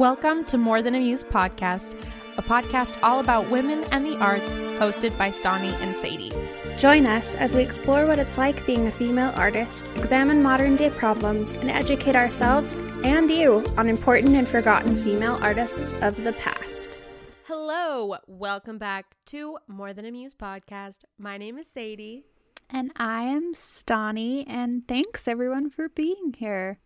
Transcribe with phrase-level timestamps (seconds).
[0.00, 1.92] Welcome to More Than a Muse podcast,
[2.38, 4.50] a podcast all about women and the arts,
[4.80, 6.32] hosted by Stani and Sadie.
[6.78, 10.88] Join us as we explore what it's like being a female artist, examine modern day
[10.88, 12.72] problems, and educate ourselves
[13.04, 16.96] and you on important and forgotten female artists of the past.
[17.44, 21.00] Hello, welcome back to More Than a Muse podcast.
[21.18, 22.24] My name is Sadie.
[22.70, 26.78] And I am Stani, and thanks everyone for being here.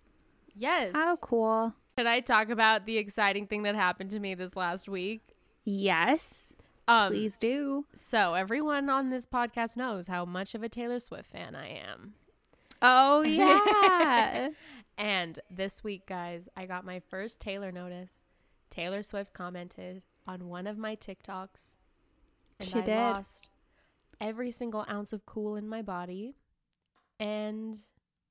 [0.53, 0.91] Yes.
[0.95, 1.75] How cool.
[1.97, 5.23] Can I talk about the exciting thing that happened to me this last week?
[5.65, 6.53] Yes.
[6.89, 7.87] Um, Please do.
[7.95, 12.15] So, everyone on this podcast knows how much of a Taylor Swift fan I am.
[12.83, 14.49] Oh, yeah.
[14.99, 18.21] and this week, guys, I got my first Taylor notice.
[18.71, 21.73] Taylor Swift commented on one of my TikToks.
[22.61, 22.97] And She I did.
[22.97, 23.49] lost
[24.21, 26.35] every single ounce of cool in my body.
[27.21, 27.79] And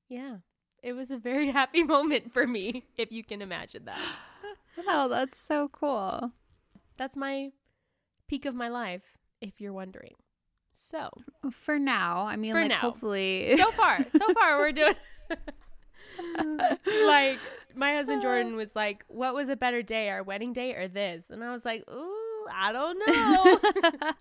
[0.08, 0.36] yeah,
[0.84, 3.98] it was a very happy moment for me, if you can imagine that.
[4.86, 6.30] oh, that's so cool.
[6.98, 7.50] That's my
[8.28, 9.02] peak of my life,
[9.40, 10.14] if you're wondering.
[10.72, 11.10] So,
[11.50, 12.78] For now, I mean, For like, now.
[12.78, 13.56] hopefully.
[13.56, 14.94] so far, so far, we're doing.
[17.06, 17.38] like
[17.74, 18.22] my husband uh.
[18.22, 21.50] Jordan was like, "What was a better day, our wedding day or this?" And I
[21.52, 24.12] was like, "Ooh, I don't know."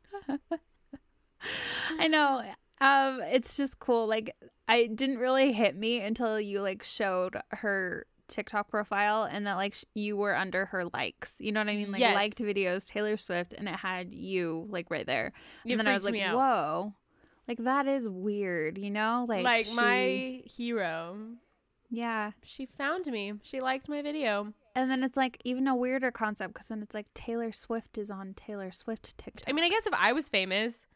[2.00, 2.44] I know.
[2.82, 4.08] Um, it's just cool.
[4.08, 4.36] Like,
[4.68, 9.74] I didn't really hit me until you like showed her TikTok profile and that like
[9.74, 11.36] sh- you were under her likes.
[11.40, 11.92] You know what I mean?
[11.92, 12.16] Like Yes.
[12.16, 15.34] liked videos Taylor Swift, and it had you like right there.
[15.66, 16.94] It and then I was like, whoa,
[17.48, 18.78] like that is weird.
[18.78, 21.18] You know, like like she- my hero,
[21.90, 22.32] yeah.
[22.44, 23.34] she found me.
[23.44, 24.54] She liked my video.
[24.76, 28.10] And then it's like even a weirder concept because then it's like Taylor Swift is
[28.10, 29.48] on Taylor Swift TikTok.
[29.48, 30.88] I mean, I guess if I was famous,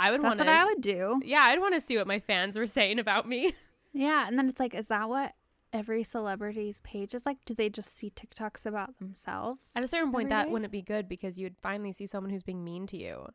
[0.00, 0.52] I would want that's to.
[0.52, 1.20] what I would do.
[1.24, 3.54] Yeah, I'd want to see what my fans were saying about me.
[3.92, 5.34] Yeah, and then it's like, is that what
[5.72, 7.38] every celebrity's page is like?
[7.44, 9.70] Do they just see TikToks about themselves?
[9.74, 10.52] At a certain point, that day?
[10.52, 13.26] wouldn't be good because you'd finally see someone who's being mean to you.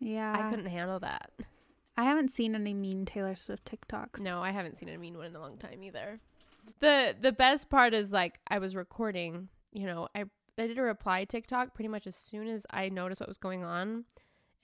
[0.00, 1.30] Yeah, I couldn't handle that.
[1.96, 4.20] I haven't seen any mean Taylor Swift TikToks.
[4.20, 6.20] No, I haven't seen a mean one in a long time either.
[6.80, 10.24] The the best part is like I was recording, you know, I
[10.58, 13.64] I did a reply TikTok pretty much as soon as I noticed what was going
[13.64, 14.04] on.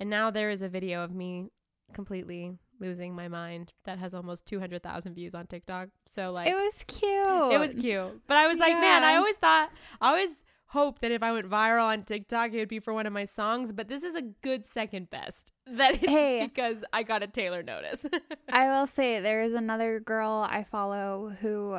[0.00, 1.50] And now there is a video of me
[1.92, 5.88] completely losing my mind that has almost 200,000 views on TikTok.
[6.06, 7.52] So like it was cute.
[7.52, 8.20] it was cute.
[8.26, 9.70] But I was like, man, I always thought
[10.00, 10.36] I always
[10.68, 13.24] hoped that if I went viral on TikTok, it would be for one of my
[13.24, 15.52] songs, but this is a good second best.
[15.70, 16.46] That it's Hey.
[16.46, 18.00] because I got a Taylor notice.
[18.48, 21.78] I will say there is another girl I follow who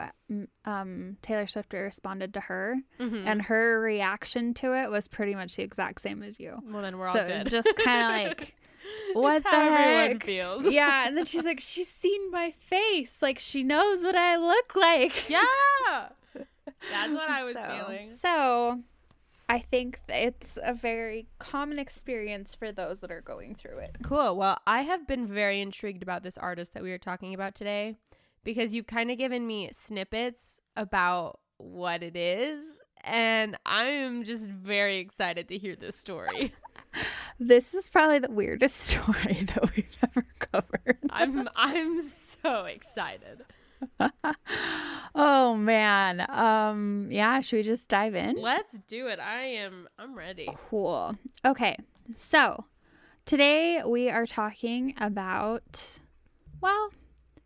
[0.64, 3.26] um Taylor Swift responded to her, Mhm.
[3.26, 6.60] and her reaction to it was pretty much the exact same as you.
[6.66, 7.48] well, then we're all so good.
[7.48, 8.56] just kind of like.
[9.14, 10.24] What It's the how heck?
[10.24, 10.66] feels.
[10.66, 14.76] Yeah, and then she's like, she's seen my face, like she knows what I look
[14.76, 15.30] like.
[15.30, 16.10] Yeah.
[16.92, 18.10] That's what I was so, feeling.
[18.22, 18.80] So,
[19.48, 23.98] I think it's a very common experience for those that are going through it.
[24.04, 24.38] Cool.
[24.38, 27.96] Well, I have been very intrigued about this artist that we were talking about today
[28.44, 32.64] because you've kind of given me snippets about what it is.
[33.04, 36.54] And I'm just very excited to hear this story.
[37.42, 40.98] This is probably the weirdest story that we've ever covered.
[41.10, 42.02] I'm I'm
[42.44, 43.46] so excited.
[45.16, 46.26] oh man.
[46.30, 48.36] Um yeah, should we just dive in?
[48.42, 49.20] Let's do it.
[49.20, 50.48] I am I'm ready.
[50.70, 51.16] Cool.
[51.46, 51.78] Okay.
[52.16, 52.66] So,
[53.26, 56.00] today we are talking about
[56.62, 56.90] well,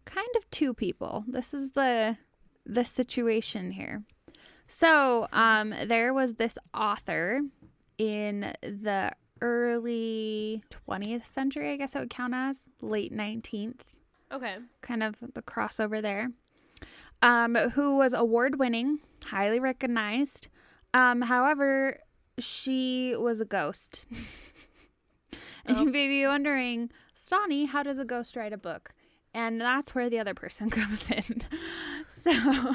[0.06, 1.24] kind of two people.
[1.28, 2.18] This is the
[2.66, 4.04] the situation here.
[4.68, 7.42] So, um there was this author
[7.98, 9.12] in the
[9.42, 13.82] early 20th century, I guess I would count as, late 19th
[14.34, 14.58] Okay.
[14.82, 16.32] kind of the crossover there,
[17.22, 20.48] um, who was award winning, highly recognized.
[20.94, 22.00] Um, however,
[22.40, 24.06] she was a ghost.
[25.66, 28.94] and you may be wondering, Stani, how does a ghost write a book?
[29.34, 31.44] And that's where the other person comes in.
[32.08, 32.32] so,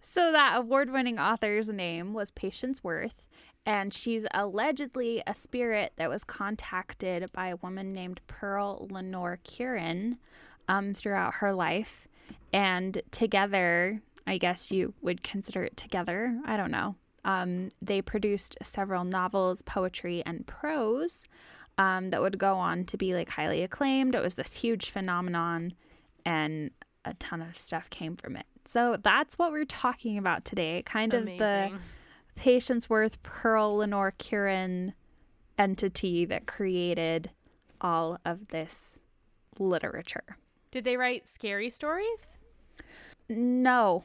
[0.00, 3.26] so that award winning author's name was Patience Worth.
[3.66, 10.18] And she's allegedly a spirit that was contacted by a woman named Pearl Lenore Curran
[10.68, 12.06] um, throughout her life.
[12.52, 16.38] And together, I guess you would consider it together.
[16.44, 16.96] I don't know.
[17.24, 21.24] Um, they produced several novels, poetry, and prose
[21.78, 24.14] um, that would go on to be like highly acclaimed.
[24.14, 25.72] It was this huge phenomenon,
[26.24, 26.70] and
[27.04, 28.46] a ton of stuff came from it.
[28.66, 30.82] So that's what we're talking about today.
[30.84, 31.72] Kind of the
[32.36, 32.42] Amazing.
[32.42, 34.94] Patience Worth, Pearl Lenore Curran
[35.58, 37.30] entity that created
[37.80, 38.98] all of this
[39.58, 40.36] literature.
[40.70, 42.36] Did they write scary stories?
[43.28, 44.04] No,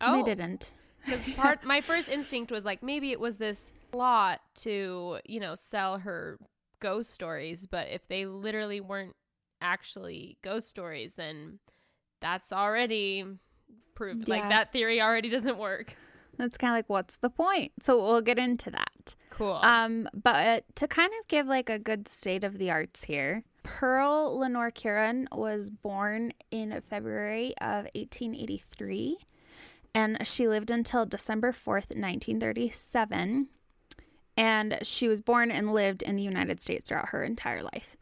[0.00, 0.72] Oh, they didn't.
[1.04, 5.54] Because part my first instinct was like maybe it was this plot to you know
[5.54, 6.38] sell her
[6.80, 9.14] ghost stories, but if they literally weren't
[9.60, 11.58] actually ghost stories, then
[12.20, 13.24] that's already
[13.94, 14.28] proved.
[14.28, 15.96] Like that theory already doesn't work.
[16.40, 17.72] That's kind of like, what's the point?
[17.80, 19.14] So we'll get into that.
[19.30, 19.58] Cool.
[19.62, 24.38] Um, but to kind of give like a good state of the arts here, Pearl
[24.38, 29.18] Lenore Curran was born in February of 1883,
[29.94, 33.48] and she lived until December 4th, 1937.
[34.36, 37.96] And she was born and lived in the United States throughout her entire life.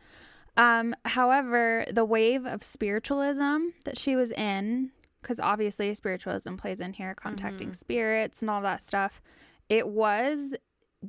[0.56, 4.90] Um, however, the wave of spiritualism that she was in,
[5.22, 9.20] because obviously spiritualism plays in here, contacting spirits and all that stuff,
[9.68, 10.54] it was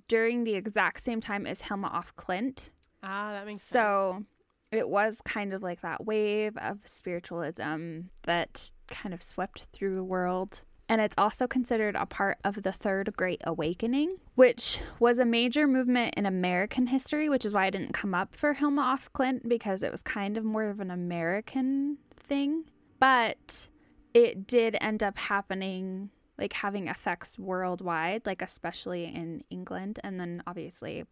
[0.07, 2.69] during the exact same time as Hilma af Klint.
[3.03, 3.71] ah, that makes sense.
[3.71, 4.23] So
[4.71, 10.03] it was kind of like that wave of spiritualism that kind of swept through the
[10.03, 10.61] world.
[10.87, 15.67] And it's also considered a part of the Third Great Awakening, which was a major
[15.67, 19.47] movement in American history, which is why I didn't come up for Hilma af Klint
[19.47, 22.63] because it was kind of more of an American thing.
[22.99, 23.67] But
[24.13, 30.43] it did end up happening, like having effects worldwide, like especially in England, and then
[30.47, 31.05] obviously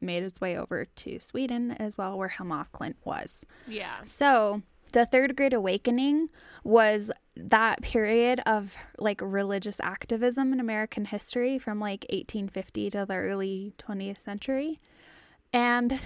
[0.00, 3.44] made its way over to Sweden as well, where Hilma af Klint was.
[3.66, 4.02] yeah.
[4.04, 4.62] So
[4.92, 6.30] the Third Great Awakening
[6.62, 13.14] was that period of like religious activism in American history from like 1850 to the
[13.14, 14.78] early 20th century.
[15.52, 15.98] And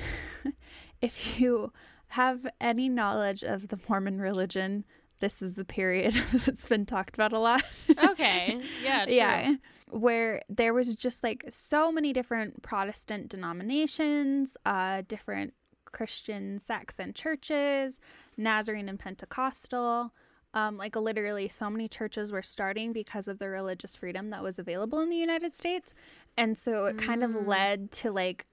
[1.03, 1.73] if you
[2.09, 4.85] have any knowledge of the Mormon religion,
[5.21, 7.63] this is the period that's been talked about a lot.
[8.05, 8.61] Okay.
[8.83, 9.05] Yeah.
[9.05, 9.15] True.
[9.15, 9.55] yeah
[9.91, 15.55] where there was just like so many different protestant denominations uh different
[15.87, 17.99] christian sects and churches
[18.37, 20.13] nazarene and pentecostal
[20.55, 24.59] um like literally so many churches were starting because of the religious freedom that was
[24.59, 25.95] available in the united states
[26.37, 28.47] and so it kind of led to like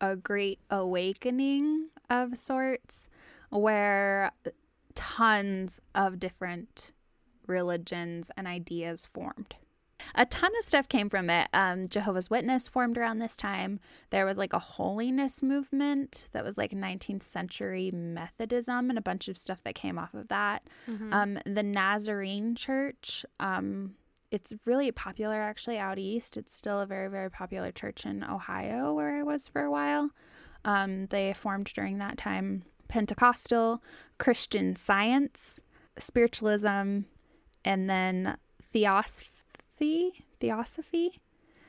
[0.00, 3.08] a great awakening of sorts
[3.50, 4.32] where
[4.98, 6.90] tons of different
[7.46, 9.54] religions and ideas formed.
[10.16, 11.48] A ton of stuff came from it.
[11.52, 13.78] Um, Jehovah's Witness formed around this time.
[14.10, 19.28] There was like a holiness movement that was like 19th century Methodism and a bunch
[19.28, 20.64] of stuff that came off of that.
[21.12, 23.94] Um, the Nazarene Church, um,
[24.32, 26.36] it's really popular actually out east.
[26.36, 30.10] It's still a very, very popular church in Ohio where I was for a while.
[30.64, 32.64] Um, they formed during that time.
[32.88, 33.82] Pentecostal,
[34.18, 35.60] Christian Science,
[35.98, 37.00] Spiritualism,
[37.64, 38.36] and then
[38.72, 40.24] Theosophy.
[40.40, 41.20] Theosophy,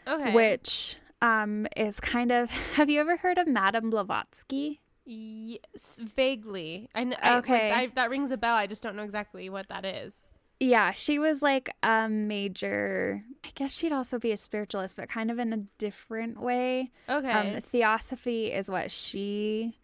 [0.08, 0.34] Okay.
[0.34, 2.50] which um, is kind of.
[2.76, 4.80] Have you ever heard of Madame Blavatsky?
[5.06, 6.88] Yes, vaguely.
[6.94, 7.72] I, I like, Okay.
[7.72, 8.56] I, that rings a bell.
[8.56, 10.18] I just don't know exactly what that is.
[10.60, 13.24] Yeah, she was like a major.
[13.46, 16.92] I guess she'd also be a spiritualist, but kind of in a different way.
[17.08, 17.32] Okay.
[17.32, 19.78] Um, Theosophy is what she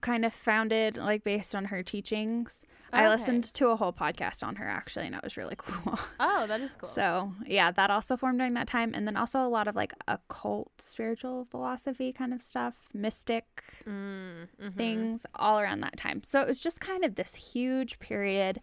[0.00, 2.62] kind of founded, like based on her teachings.
[2.92, 5.98] I listened to a whole podcast on her actually, and it was really cool.
[6.18, 6.88] oh, that is cool.
[6.88, 9.92] So yeah, that also formed during that time, and then also a lot of like
[10.08, 13.44] occult spiritual philosophy kind of stuff, mystic
[13.86, 14.74] Mm, mhm.
[14.76, 16.22] things all around that time.
[16.24, 18.60] So it was just kind of this huge period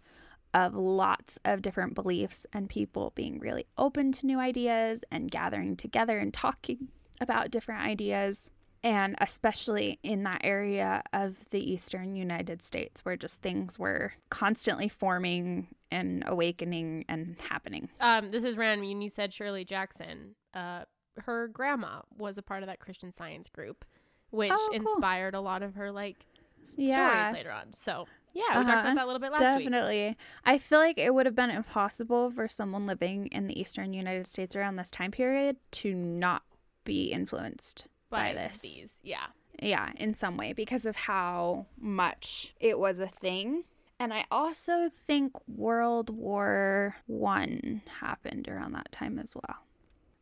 [0.54, 5.76] of lots of different beliefs and people being really open to new ideas and gathering
[5.76, 6.88] together and talking
[7.20, 8.50] about different ideas.
[8.84, 14.88] And especially in that area of the eastern United States where just things were constantly
[14.88, 17.88] forming and awakening and happening.
[18.00, 18.88] Um, this is random.
[18.88, 20.36] And you said Shirley Jackson.
[20.54, 20.84] Uh,
[21.24, 23.84] her grandma was a part of that Christian Science group,
[24.30, 24.76] which Oh, cool.
[24.94, 26.24] inspired a lot of her like
[26.76, 27.22] Yeah.
[27.30, 27.72] stories later on.
[27.74, 28.80] So yeah, we talked Uh-huh.
[28.80, 29.64] about that a little bit last week.
[29.64, 30.16] Definitely.
[30.44, 34.26] I feel like it would have been impossible for someone living in the eastern United
[34.28, 36.42] States around this time period to not
[36.84, 38.58] be influenced by, this.
[38.60, 38.94] these.
[39.02, 39.26] Yeah.
[39.60, 43.64] Yeah, in some way because of how much it was a thing.
[43.98, 49.56] And I also think World War 1 happened around that time as well.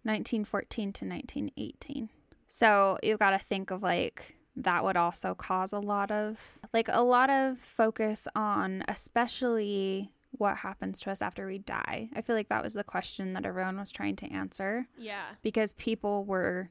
[0.05, 2.09] 1914 to 1918.
[2.49, 6.39] So you got to think of like that would also cause a lot of
[6.73, 12.09] like a lot of focus on especially what happens to us after we die.
[12.15, 15.25] I feel like that was the question that everyone was trying to answer Yeah.
[15.43, 16.71] because people were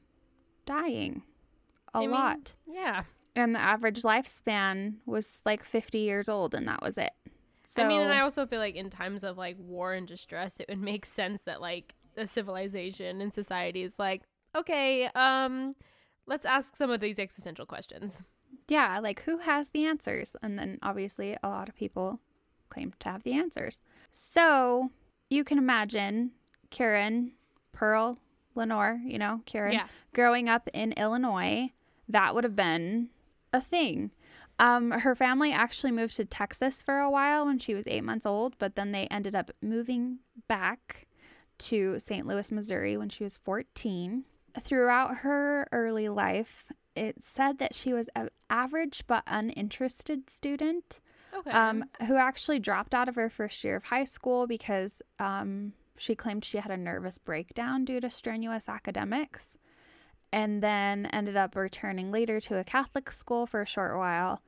[0.66, 1.22] dying
[1.94, 2.54] a I mean, lot.
[2.66, 3.04] Yeah.
[3.34, 7.12] and the average lifespan was like 50 years old and that was it.
[7.64, 10.60] So I mean, and I also feel like in times of like war and distress,
[10.60, 14.22] it would make sense that like a civilization and society is like,
[14.54, 15.74] okay, um,
[16.26, 18.22] let's ask some of these existential questions.
[18.68, 20.36] yeah, like who has the answers?
[20.42, 22.20] And then obviously a lot of people
[22.68, 23.80] claim to have the answers.
[24.10, 24.90] So
[25.28, 26.32] you can imagine
[26.70, 27.32] Curran,
[27.72, 28.18] Pearl,
[28.56, 29.86] Lenore, you know, Curran, Yeah.
[30.14, 31.70] growing up in Illinois,
[32.08, 33.10] that would have been
[33.52, 34.10] a thing.
[34.58, 38.24] Um, her family actually moved to Texas for a while when she was eight months
[38.24, 41.06] old, but then they ended up moving back
[41.58, 42.26] to St.
[42.26, 44.24] Louis, Missouri when she was 14.
[44.58, 51.00] Throughout her early life, it said that she was an average but uninterested student
[51.36, 51.50] Okay.
[51.50, 56.14] um, who actually dropped out of her first year of high school because um, she
[56.14, 59.56] claimed she had a nervous breakdown due to strenuous academics,
[60.32, 64.42] and then ended up returning later to a Catholic school for a short while.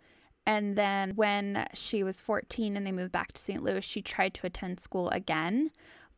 [0.47, 3.63] And then when she was 14 and they moved back to St.
[3.63, 5.71] Louis, she tried to attend school again,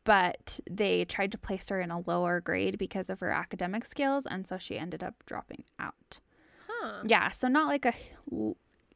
[0.04, 4.26] but they tried to place her in a lower grade because of her academic skills,
[4.26, 6.20] and so she ended up dropping out.
[6.68, 7.02] huh.
[7.06, 7.94] Yeah, so not like a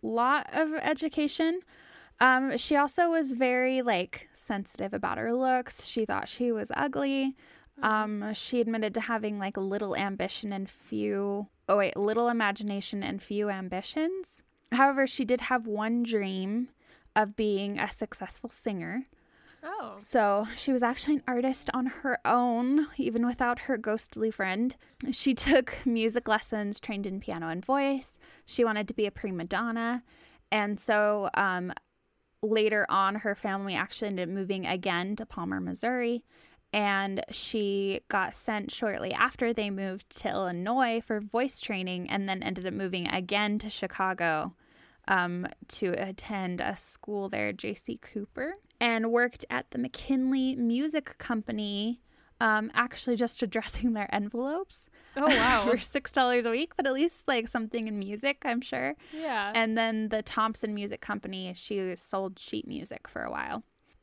[0.03, 1.61] lot of education.
[2.21, 5.85] Um, she also was very like sensitive about her looks.
[5.85, 7.37] She thought she was ugly.
[7.83, 13.23] Um, she admitted to having like little ambition and few oh wait, little imagination and
[13.23, 14.42] few ambitions.
[14.73, 16.68] However, she did have one dream
[17.16, 19.04] of being a successful singer.
[19.62, 19.94] Oh.
[19.99, 24.76] So she was actually an artist on her own, even without her ghostly friend.
[25.11, 28.18] She took music lessons, trained in piano and voice.
[28.44, 30.02] She wanted to be a prima donna.
[30.52, 31.73] And so um,
[32.45, 36.25] later on, her family actually ended up moving again to Palmer, Missouri.
[36.73, 42.43] And she got sent shortly after they moved to Illinois for voice training and then
[42.43, 44.55] ended up moving again to Chicago
[45.07, 47.99] um, to attend a school there, J.C.
[47.99, 52.01] Cooper, and worked at the McKinley Music Company,
[52.41, 55.64] um, actually just addressing their envelopes Oh wow.
[55.64, 58.94] for $6 a week, but at least like something in music, I'm sure.
[59.12, 59.52] yeah.
[59.54, 63.62] And then the Thompson Music Company, she sold sheet music for a while.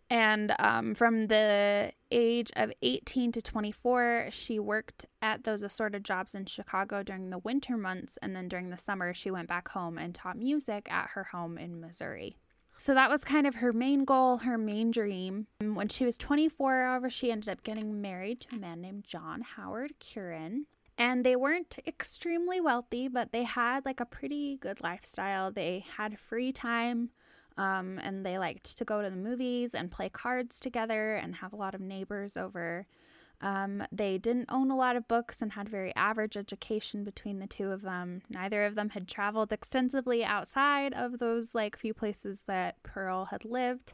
[0.10, 6.36] And um, from the age of 18 to 24, she worked at those assorted jobs
[6.36, 8.18] in Chicago during the winter months.
[8.22, 11.58] And then during the summer, she went back home and taught music at her home
[11.58, 12.36] in Missouri.
[12.76, 15.48] So that was kind of her main goal, her main dream.
[15.62, 19.06] And When she was 24, however, she ended up getting married to a man named
[19.06, 20.66] John Howard Curran.
[21.02, 25.52] And they weren't extremely wealthy, but they had like a pretty good lifestyle.
[25.52, 27.10] They had free time
[27.58, 31.54] um, and they liked to go to the movies and play cards together and have
[31.54, 32.86] a lot of neighbors over.
[33.42, 37.48] Um, they didn't own a lot of books and had very average education between the
[37.48, 38.22] two of them.
[38.30, 43.44] Neither of them had traveled extensively outside of those like few places that Pearl had
[43.44, 43.94] lived.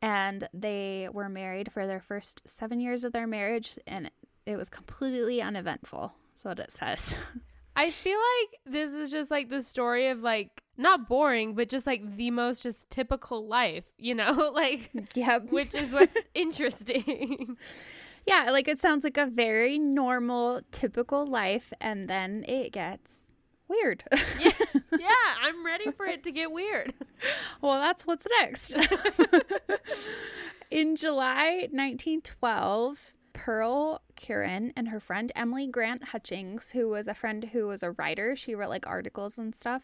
[0.00, 4.10] And they were married for their first seven years of their marriage, and
[4.46, 6.14] it was completely uneventful.
[6.42, 7.14] That's what it says.
[7.76, 11.86] I feel like this is just like the story of like not boring, but just
[11.86, 15.50] like the most just typical life, you know, like yep.
[15.50, 17.58] which is what's interesting.
[18.26, 23.20] Yeah, like it sounds like a very normal, typical life, and then it gets
[23.68, 24.02] weird.
[24.38, 24.52] yeah,
[24.98, 26.94] yeah, I'm ready for it to get weird.
[27.60, 28.74] well, that's what's next.
[30.70, 32.98] In July 1912,
[33.40, 37.92] Pearl Curran and her friend Emily Grant Hutchings, who was a friend who was a
[37.92, 39.82] writer, she wrote like articles and stuff,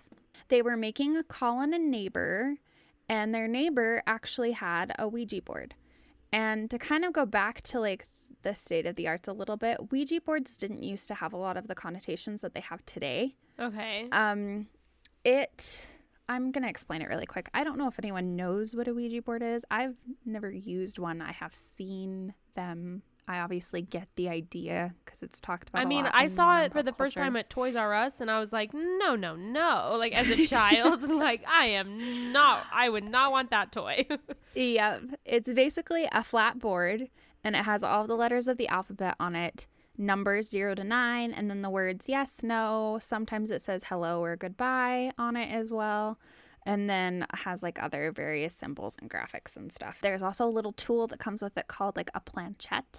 [0.49, 2.57] they were making a call on a neighbor,
[3.09, 5.75] and their neighbor actually had a Ouija board.
[6.33, 8.07] And to kind of go back to like
[8.43, 11.39] the state of the arts a little bit, Ouija boards didn't used to have a
[11.39, 13.37] lot of the connotations that they have today.
[13.59, 14.07] Okay.
[14.13, 14.67] Um,
[15.25, 15.81] it.
[16.29, 17.49] I'm gonna explain it really quick.
[17.55, 19.65] I don't know if anyone knows what a Ouija board is.
[19.71, 19.97] I've
[20.27, 21.23] never used one.
[21.23, 23.03] I have seen them.
[23.29, 25.83] I obviously get the idea because it's talked about.
[25.83, 28.39] I mean, I saw it for the first time at Toys R Us, and I
[28.39, 29.97] was like, no, no, no.
[29.99, 32.67] Like as a child, like I am not.
[32.73, 34.07] I would not want that toy.
[34.55, 35.03] Yep.
[35.27, 37.11] It's basically a flat board
[37.47, 41.33] and it has all the letters of the alphabet on it, numbers 0 to 9,
[41.33, 42.99] and then the words yes, no.
[43.01, 46.19] Sometimes it says hello or goodbye on it as well.
[46.65, 49.99] And then has like other various symbols and graphics and stuff.
[50.03, 52.99] There's also a little tool that comes with it called like a planchette.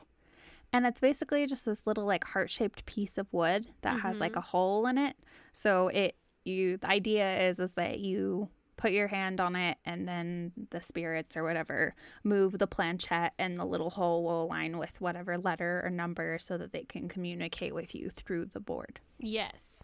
[0.73, 4.39] And it's basically just this little like heart-shaped piece of wood that has like mm-hmm.
[4.39, 5.15] a hole in it.
[5.53, 10.07] So it you the idea is is that you put your hand on it, and
[10.07, 15.01] then the spirits or whatever move the planchette, and the little hole will align with
[15.01, 18.99] whatever letter or number so that they can communicate with you through the board.
[19.19, 19.83] Yes.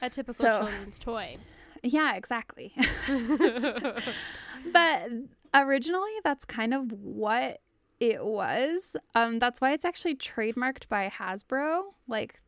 [0.00, 1.36] A typical So- children's toy.
[1.82, 2.74] Yeah, exactly.
[4.72, 5.10] but
[5.52, 7.60] originally, that's kind of what
[8.00, 8.94] it was.
[9.14, 12.40] Um, that's why it's actually trademarked by Hasbro, like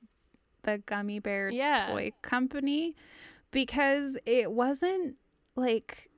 [0.63, 1.89] the gummy bear Yeah.
[1.91, 2.95] toy company,
[3.51, 5.17] because it wasn't
[5.57, 6.11] like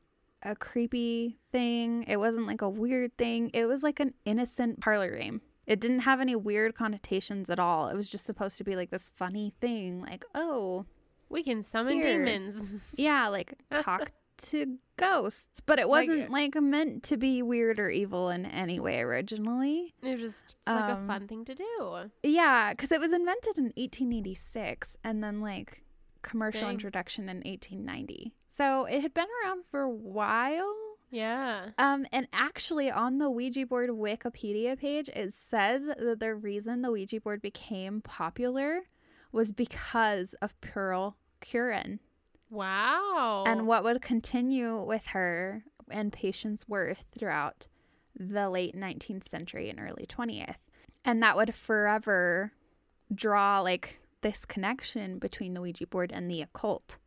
[0.43, 2.05] a creepy thing.
[2.09, 3.51] It wasn't like a weird thing.
[3.55, 5.43] It was like an innocent parlor game.
[5.67, 7.89] It didn't have any weird connotations at all.
[7.89, 10.87] It was just supposed to be like this funny thing, like, oh,
[11.29, 12.25] We can summon Here.
[12.25, 12.63] demons.
[12.97, 14.11] yeah, like talk
[14.49, 19.01] to ghosts, but it wasn't like, meant to be weird or evil in any way
[19.01, 19.95] originally.
[20.03, 22.11] It was just like Um, a fun thing to do.
[22.23, 25.83] Yeah, because it was invented in 1886 and then like
[26.23, 26.73] commercial Dang.
[26.73, 28.35] introduction in 1890.
[28.49, 30.75] So it had been around for a while.
[31.11, 31.71] Yeah.
[31.79, 36.93] Um, and actually, on the Ouija board Wikipedia page, it says that the reason the
[36.93, 38.83] Ouija board became popular
[39.33, 41.99] was because of Pearl Curran.
[42.51, 43.45] Wow.
[43.47, 47.67] and what would continue with her and Patience Worth throughout
[48.19, 50.57] the late 19th century and early 20th.
[51.05, 52.53] And that would forever
[53.15, 56.99] draw like this connection between the Ouija board and the occult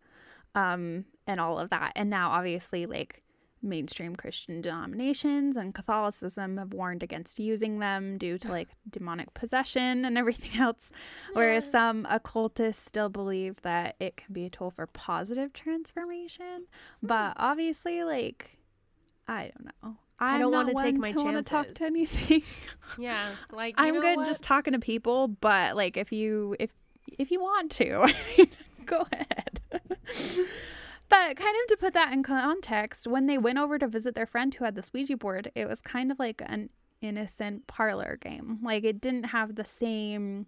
[0.56, 1.94] um, and all of that.
[1.96, 3.23] And now, obviously, like
[3.64, 10.06] mainstream Christian denominations and Catholicism have warned against using them due to like demonic possession
[10.06, 10.90] and everything else.
[11.34, 16.66] Whereas some occultists still believe that it can be a tool for positive transformation.
[17.02, 17.08] Hmm.
[17.08, 18.58] But obviously, like,
[19.28, 19.98] I don't know.
[20.20, 21.78] I'm don't wanna take one my to wanna talk chances.
[21.80, 22.44] to anything.
[22.98, 23.30] yeah.
[23.52, 24.28] Like you I'm good what?
[24.28, 26.72] just talking to people, but like if you if
[27.20, 28.48] if you want to, I mean,
[28.86, 29.60] go ahead.
[31.14, 34.26] but kind of to put that in context, when they went over to visit their
[34.26, 36.70] friend who had this Ouija board, it was kind of like an
[37.02, 38.60] innocent parlor game.
[38.64, 40.48] Like it didn't have the same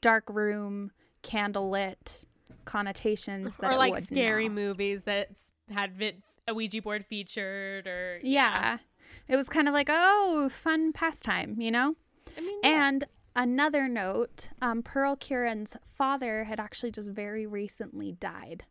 [0.00, 0.90] dark room,
[1.22, 2.24] candlelit
[2.64, 4.54] connotations that or like scary now.
[4.54, 5.30] movies that
[5.70, 5.92] had
[6.46, 8.78] a Ouija board featured or Yeah.
[9.26, 11.94] It was kind of like, oh, fun pastime, you know?
[12.36, 12.88] I mean, yeah.
[12.88, 18.64] And another note um, Pearl Curran's father had actually just very recently died,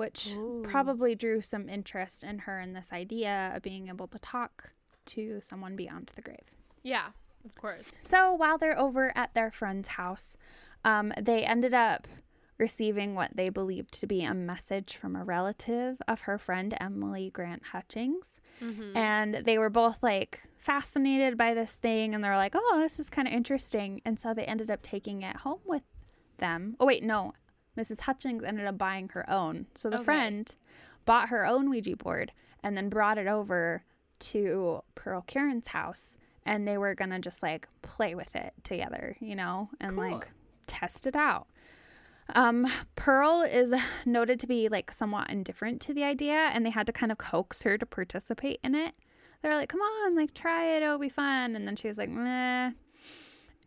[0.00, 0.62] which Ooh.
[0.64, 4.72] probably drew some interest in her in this idea of being able to talk
[5.04, 6.48] to someone beyond the grave.
[6.82, 7.08] yeah,
[7.44, 7.90] of course.
[8.00, 10.36] So while they're over at their friend's house,
[10.84, 12.08] um, they ended up
[12.56, 17.30] receiving what they believed to be a message from a relative of her friend Emily
[17.30, 18.36] Grant Hutchings.
[18.62, 18.96] Mm-hmm.
[18.96, 23.08] And they were both like fascinated by this thing and they're like, oh, this is
[23.10, 24.00] kind of interesting.
[24.04, 25.82] And so they ended up taking it home with
[26.38, 26.76] them.
[26.80, 27.32] Oh, wait, no.
[27.78, 28.00] Mrs.
[28.00, 29.66] Hutchings ended up buying her own.
[29.74, 30.04] So the Okay.
[30.04, 30.54] friend
[31.04, 33.84] bought her own Ouija board and then brought it over
[34.20, 36.16] to Pearl Curran's house.
[36.44, 40.10] And they were going to just like play with it together, you know, and Cool.
[40.10, 40.28] like
[40.66, 41.46] test it out.
[42.34, 43.74] Um, Pearl is
[44.06, 47.18] noted to be like somewhat indifferent to the idea, and they had to kind of
[47.18, 48.94] coax her to participate in it.
[49.42, 52.08] They're like, "Come on, like try it, it'll be fun." And then she was like,
[52.08, 52.70] "Meh,"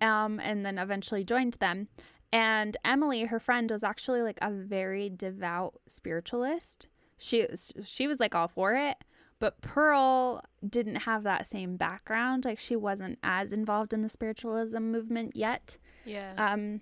[0.01, 1.89] um, and then eventually joined them.
[2.33, 6.87] And Emily, her friend, was actually like a very devout spiritualist.
[7.19, 8.97] She was, she was like all for it,
[9.37, 12.43] but Pearl didn't have that same background.
[12.43, 15.77] Like she wasn't as involved in the spiritualism movement yet.
[16.05, 16.33] Yeah.
[16.37, 16.81] Um,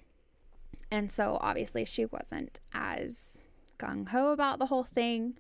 [0.90, 3.42] and so obviously she wasn't as
[3.78, 5.38] gung ho about the whole thing.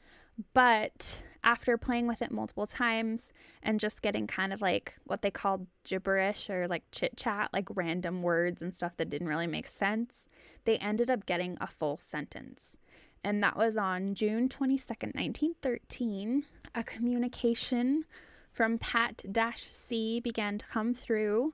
[0.53, 3.31] But after playing with it multiple times
[3.63, 7.67] and just getting kind of like what they called gibberish or like chit chat, like
[7.73, 10.27] random words and stuff that didn't really make sense,
[10.65, 12.77] they ended up getting a full sentence.
[13.23, 16.43] And that was on June 22nd, 1913.
[16.73, 18.05] A communication
[18.51, 21.53] from Pat C began to come through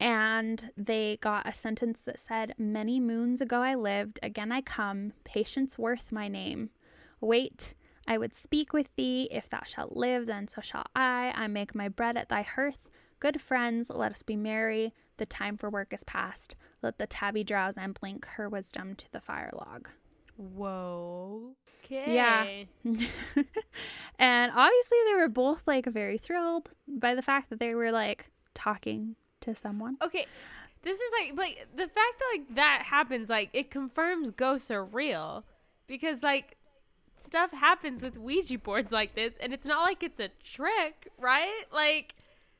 [0.00, 5.12] and they got a sentence that said, Many moons ago I lived, again I come,
[5.24, 6.70] patience worth my name.
[7.20, 7.74] Wait,
[8.06, 11.32] I would speak with thee, if thou shalt live, then so shall I.
[11.34, 12.80] I make my bread at thy hearth.
[13.20, 14.94] Good friends, let us be merry.
[15.18, 16.56] The time for work is past.
[16.82, 19.88] Let the tabby drowse and blink her wisdom to the fire log.
[20.36, 21.54] Whoa.
[21.84, 22.14] Okay.
[22.14, 22.44] Yeah.
[24.18, 28.30] and obviously they were both like very thrilled by the fact that they were like
[28.54, 29.98] talking to someone.
[30.00, 30.26] Okay.
[30.82, 34.84] This is like like the fact that like that happens like it confirms ghosts are
[34.84, 35.44] real
[35.86, 36.56] because like
[37.30, 41.62] stuff happens with Ouija boards like this and it's not like it's a trick, right?
[41.72, 42.14] Like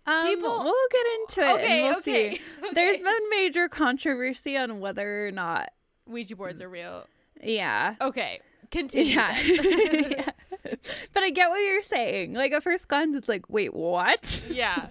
[0.06, 2.40] Um, People- we'll get into it Okay, and we'll okay, see.
[2.74, 3.04] There's okay.
[3.04, 5.70] been major controversy on whether or not.
[6.06, 7.06] Ouija boards are real.
[7.42, 7.96] Yeah.
[8.00, 8.40] Okay.
[8.70, 9.14] Continue.
[9.14, 9.36] Yeah.
[9.42, 10.30] Yeah.
[11.14, 12.34] but I get what you're saying.
[12.34, 14.42] Like at first glance, it's like, wait, what?
[14.48, 14.88] Yeah.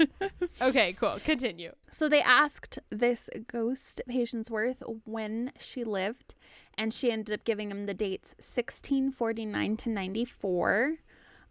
[0.61, 1.19] Okay, cool.
[1.23, 1.71] Continue.
[1.91, 6.33] So they asked this ghost Patience Worth when she lived,
[6.79, 10.93] and she ended up giving him the dates 1649 to 94.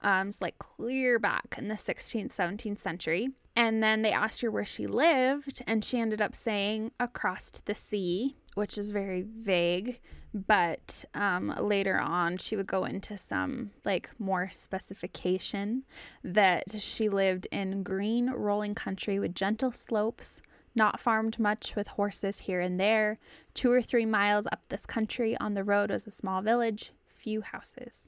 [0.01, 3.29] Um, it's like clear back in the 16th, 17th century.
[3.55, 7.75] And then they asked her where she lived, and she ended up saying across the
[7.75, 10.01] sea, which is very vague.
[10.33, 15.85] But um, later on, she would go into some like more specification
[16.23, 20.41] that she lived in green rolling country with gentle slopes,
[20.79, 23.19] not farmed much with horses here and there.
[23.53, 27.43] Two or three miles up this country on the road was a small village, few
[27.43, 28.07] houses.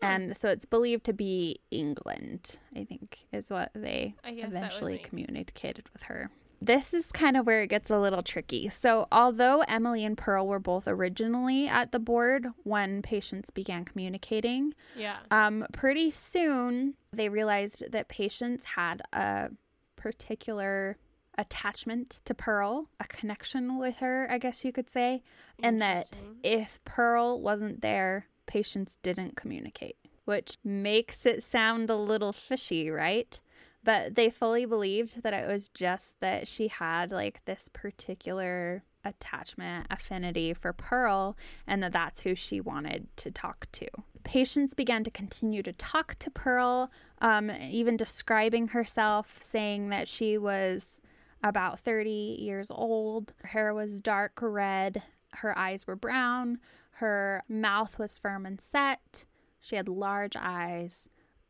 [0.00, 4.50] And so it's believed to be England, I think, is what they I guess that
[4.50, 6.30] would eventually communicated with her.
[6.60, 8.68] This is kind of where it gets a little tricky.
[8.68, 14.72] So, although Emily and Pearl were both originally at the board when Patience began communicating,
[14.96, 15.18] Yeah.
[15.32, 19.50] um, pretty soon they realized that Patience had a
[19.96, 20.96] particular
[21.38, 25.22] attachment to Pearl, a connection with her, I guess you could say,
[25.62, 26.08] and that
[26.42, 33.38] if Pearl wasn't there, Patience didn't communicate, which makes it sound a little fishy, right?
[33.84, 39.86] But they fully believed that it was just that she had like this particular attachment
[39.90, 43.88] affinity for Pearl and that that's who she wanted to talk to.
[44.24, 46.90] Patience began to continue to talk to Pearl,
[47.20, 51.00] um, even describing herself, saying that she was
[51.42, 53.32] about 30 years old.
[53.42, 55.02] Her hair was dark red,
[55.34, 56.58] her eyes were brown,
[56.92, 59.24] her mouth was firm and set,
[59.60, 61.08] she had large eyes.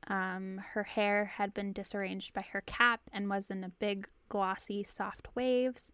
[0.09, 4.83] Um, her hair had been disarranged by her cap and was in a big, glossy,
[4.83, 5.93] soft waves.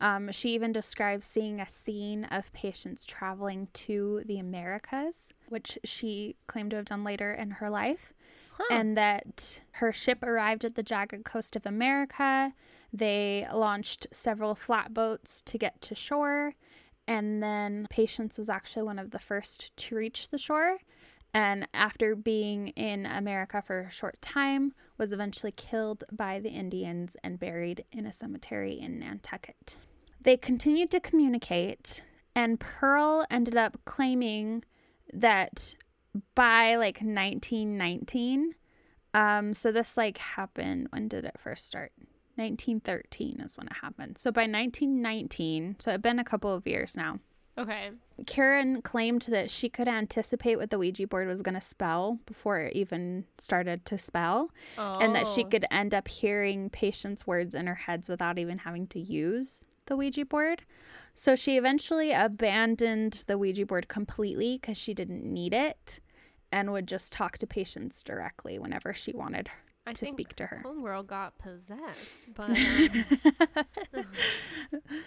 [0.00, 6.36] Um, she even described seeing a scene of Patience traveling to the Americas, which she
[6.46, 8.14] claimed to have done later in her life,
[8.70, 12.52] and that her ship arrived at the jagged coast of America.
[12.92, 16.54] They launched several flatboats to get to shore,
[17.06, 20.78] and then Patience was actually one of the first to reach the shore.
[21.32, 27.16] And after being in America for a short time, was eventually killed by the Indians
[27.22, 29.76] and buried in a cemetery in Nantucket.
[30.20, 32.02] They continued to communicate,
[32.34, 34.64] and Pearl ended up claiming
[35.12, 35.74] that
[36.34, 38.54] by like 1919,
[39.14, 40.88] um, so this like happened.
[40.90, 41.92] When did it first start?
[42.36, 44.16] 1913 is when it happened.
[44.18, 47.18] So by 1919, so it'd been a couple of years now.
[47.58, 47.90] Okay.
[48.26, 52.60] Curran claimed that she could anticipate what the Ouija board was going to spell before
[52.60, 55.48] it even started to spell, and that she Oh.
[55.48, 59.96] could end up hearing patients' words in her heads without even having to use the
[59.96, 60.62] Ouija board.
[61.14, 66.00] So she eventually abandoned the Ouija board completely because she didn't need it
[66.50, 69.50] and would just talk to Patience directly whenever she wanted
[69.86, 70.62] I to speak to her.
[70.64, 72.50] Homegirl got possessed, but
[73.94, 74.04] um,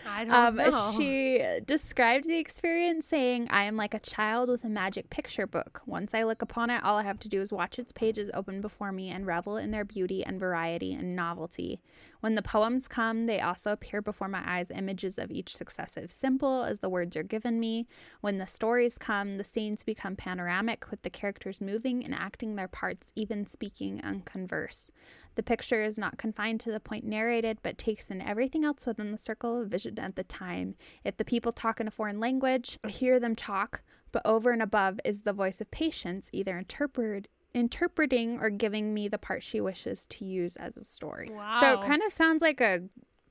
[0.08, 0.94] I don't Um, know.
[0.98, 5.82] she described the experience saying, I am like a child with a magic picture book.
[5.86, 8.62] Once I look upon it, all I have to do is watch its pages open
[8.62, 11.80] before me and revel in their beauty and variety and novelty.
[12.24, 16.64] When the poems come, they also appear before my eyes, images of each successive symbol
[16.64, 17.86] as the words are given me.
[18.22, 22.70] When the stories come, the scenes become panoramic with the characters moving and acting their
[22.70, 24.90] parts, even speaking and converse.
[25.36, 29.12] The picture is not confined to the point narrated, but takes in everything else within
[29.12, 30.76] the circle of vision at the time.
[31.04, 33.84] If the people talk in a foreign language, I hear them talk,
[34.14, 39.08] but over and above is the voice of patience, either interpret, interpreting or giving me
[39.08, 41.32] the part she wishes to use as a story.
[41.60, 42.82] So it kind of sounds like a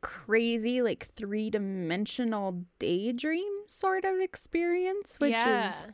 [0.01, 5.69] crazy, like three dimensional daydream sort of experience, which yeah.
[5.69, 5.85] is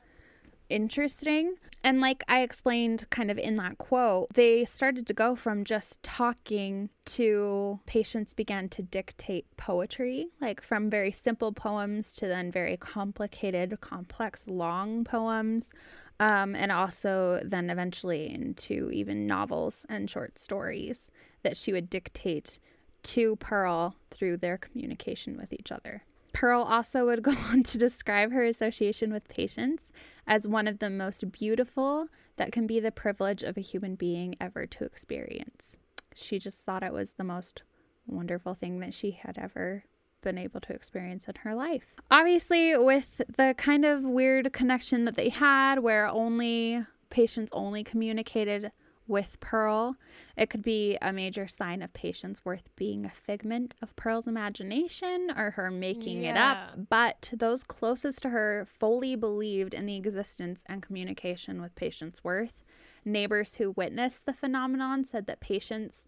[0.69, 1.55] interesting.
[1.85, 6.03] And like I explained kind of in that quote, they started to go from just
[6.03, 12.77] talking to Patience began to dictate poetry, like from very simple poems to then very
[12.77, 15.73] complicated, complex, long poems.
[16.21, 21.13] Um, and also then eventually into even novels and short stories
[21.45, 22.59] that she would dictate
[23.05, 26.03] to Pearl through their communication with each other.
[26.33, 29.91] Pearl also would go on to describe her association with Patience
[30.27, 34.37] as one of the most beautiful that can be the privilege of a human being
[34.41, 35.77] ever to experience.
[36.15, 37.63] She just thought it was the most
[38.07, 39.85] wonderful thing that she had ever
[40.23, 41.95] been able to experience in her life.
[42.11, 48.71] Obviously, with the kind of weird connection that they had where only Patience only communicated
[49.07, 49.97] with Pearl,
[50.37, 55.33] it could be a major sign of Patience worth being a figment of Pearl's imagination
[55.35, 56.89] or her making it up.
[56.91, 62.63] But those closest to her fully believed in the existence and communication with Patience Worth
[63.05, 66.07] neighbors who witnessed the phenomenon said that Patience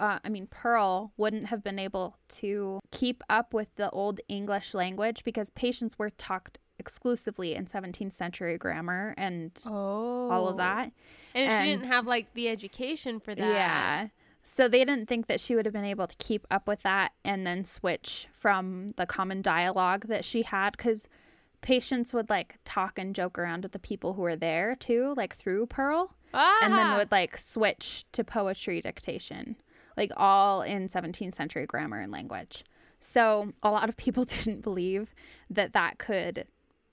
[0.00, 4.74] uh, I mean, Pearl wouldn't have been able to keep up with the Old English
[4.74, 10.30] language because Patience were talked exclusively in 17th century grammar and Oh.
[10.30, 10.90] all of that.
[11.34, 13.46] And, And- she didn't have like the education for that.
[13.46, 14.08] Yeah.
[14.42, 17.12] So they didn't think that she would have been able to keep up with that
[17.24, 21.06] and then switch from the common dialogue that she had because
[21.60, 25.36] Patience would like talk and joke around with the people who were there too, like
[25.36, 26.96] through Pearl, and then Ah!
[26.96, 29.56] would like switch to poetry dictation,
[29.96, 32.64] like all in 17th century grammar and language.
[32.98, 35.14] So a lot of people didn't believe
[35.48, 36.46] that that could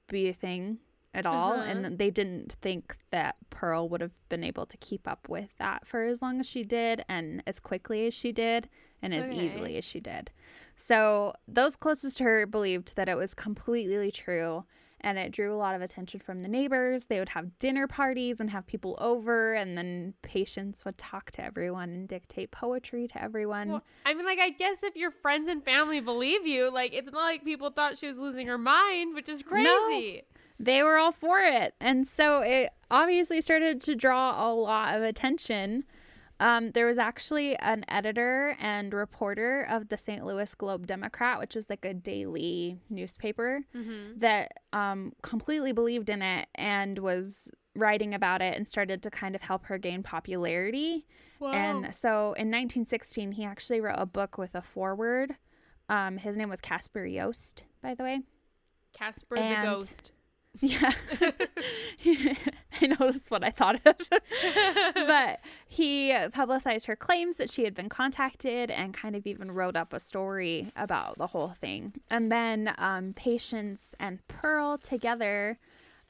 [0.07, 0.79] be a thing
[1.13, 1.63] at all Uh-huh.
[1.71, 5.87] and they didn't think that Pearl would have been able to keep up with that
[5.87, 8.69] for as long as she did and as quickly as she did
[9.01, 9.45] and as Okay.
[9.45, 10.29] easily as she did.
[10.75, 14.65] So those closest to her believed that it was completely true
[15.01, 17.05] and it drew a lot of attention from the neighbors.
[17.05, 21.43] They would have dinner parties and have people over and then Patience would talk to
[21.43, 23.69] everyone and dictate poetry to everyone.
[23.69, 27.11] Well, I mean, like, I guess if your friends and family believe you, like, it's
[27.11, 29.65] not like people thought she was losing her mind, which is crazy.
[29.65, 30.21] No,
[30.59, 31.75] they were all for it.
[31.79, 35.83] And so it obviously started to draw a lot of attention.
[36.39, 40.23] Um, there was actually an editor and reporter of the St.
[40.25, 44.19] Louis Globe Democrat, which was like a daily newspaper, Mm-hmm.
[44.19, 49.35] that um, completely believed in it and was writing about it and started to kind
[49.35, 51.05] of help her gain popularity.
[51.53, 55.35] And so in 1916, he actually wrote a book with a foreword.
[55.89, 58.21] Um, his name was Casper Yost, by the way.
[58.93, 60.11] Casper the Ghost.
[60.61, 60.91] Yeah.
[62.81, 63.95] I know that's what I thought of.
[64.93, 69.75] but he publicized her claims that she had been contacted and kind of even wrote
[69.75, 71.93] up a story about the whole thing.
[72.09, 75.59] And then um, Patience and Pearl together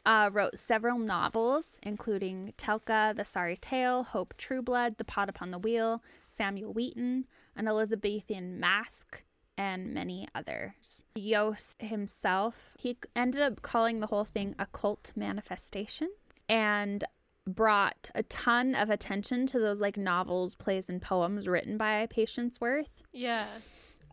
[0.06, 5.60] uh, wrote several novels, including Telka, The Sorry Tale, Hope Trueblood, The Pot Upon the
[5.60, 9.24] Wheel, Samuel Wheaton, An Elizabethan Mask,
[9.58, 11.04] and many others.
[11.16, 16.12] Yost himself, he ended up calling the whole thing occult manifestations
[16.48, 17.04] and
[17.48, 22.60] brought a ton of attention to those like novels, plays, and poems written by Patience
[22.60, 23.04] Worth.
[23.14, 23.48] Yeah.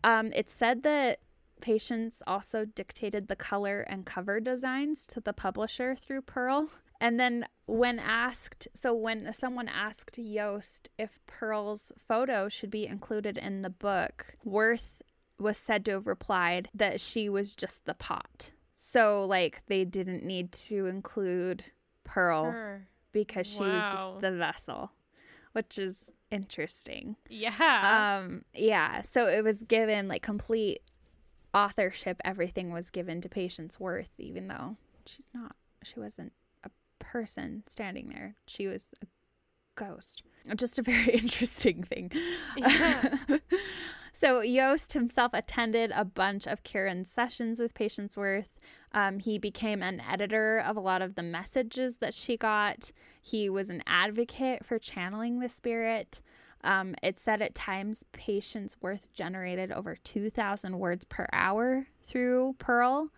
[0.03, 1.19] Um, it's said that
[1.61, 6.69] Patience also dictated the color and cover designs to the publisher through Pearl.
[7.01, 13.37] And then when asked, so when someone asked Yost if Pearl's photo should be included
[13.37, 15.01] in the book, Worth
[15.39, 18.51] was said to have replied that she was just the pot.
[18.73, 21.65] So like they didn't need to include
[22.03, 22.87] Pearl Her.
[23.11, 24.91] because she was just the vessel,
[25.53, 27.15] which is interesting.
[27.29, 28.19] Yeah.
[28.21, 29.01] Um, yeah.
[29.01, 30.81] So it was given like complete
[31.53, 32.21] authorship.
[32.23, 35.55] Everything was given to Patience Worth, even though she's not.
[35.83, 36.69] She wasn't a
[36.99, 38.35] person standing there.
[38.47, 39.05] She was a
[39.75, 40.23] ghost.
[40.55, 42.11] Just a very interesting thing.
[42.57, 43.17] Yeah.
[44.13, 48.49] so Yost himself attended a bunch of Curran's sessions with Patience Worth.
[48.93, 52.91] Um, he became an editor of a lot of the messages that she got.
[53.21, 56.21] He was an advocate for channeling the spirit.
[56.63, 63.11] Um, it said at times Patience Worth generated over 2,000 words per hour through Pearl.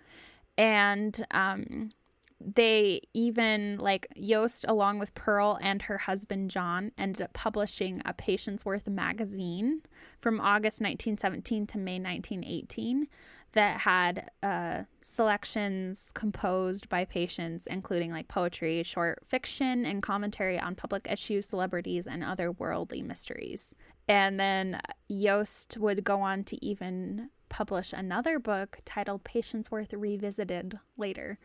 [0.58, 1.92] And um,
[2.40, 8.14] they even, like Yost, along with Pearl and her husband John, ended up publishing a
[8.14, 9.82] Patience Worth magazine
[10.20, 13.08] from August 1917 to May 1918
[13.54, 20.76] that had uh, selections composed by Patience, including like poetry, short fiction, and commentary on
[20.76, 23.74] public issues, celebrities, and other worldly mysteries.
[24.08, 30.80] And then Yost would go on to even publish another book titled Patience Worth Revisited
[30.98, 31.40] later.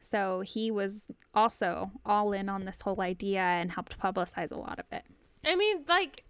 [0.00, 4.78] So he was also all in on this whole idea and helped publicize a lot
[4.78, 5.04] of it.
[5.44, 6.24] I mean, like,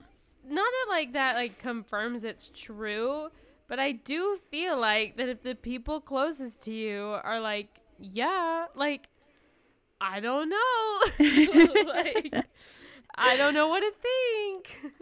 [0.48, 3.28] not that like that like confirms it's true,
[3.68, 8.66] but I do feel like that if the people closest to you are like, yeah,
[8.74, 9.08] like,
[10.00, 12.34] I don't know, like,
[13.14, 14.94] I don't know what to think.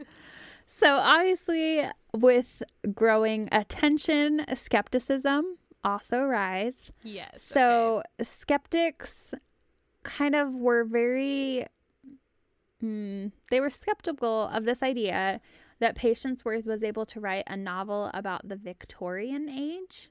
[0.66, 2.62] So, obviously, with
[2.94, 6.90] growing attention, skepticism also rise.
[7.02, 7.42] yes.
[7.42, 9.32] So, skeptics
[10.02, 11.66] kind of were very,
[12.82, 15.40] mm, they were skeptical of this idea
[15.78, 20.10] that Patience Worth was able to write a novel about the Victorian age,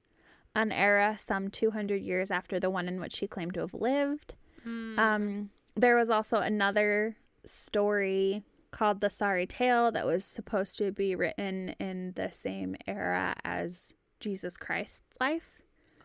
[0.55, 4.35] an era some 200 years after the one in which she claimed to have lived.
[4.65, 4.97] Mm.
[4.97, 11.15] Um, there was also another story called The Sorry Tale that was supposed to be
[11.15, 15.54] written in the same era as Jesus Christ's life,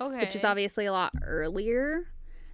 [0.00, 0.20] okay.
[0.20, 2.08] which is obviously a lot earlier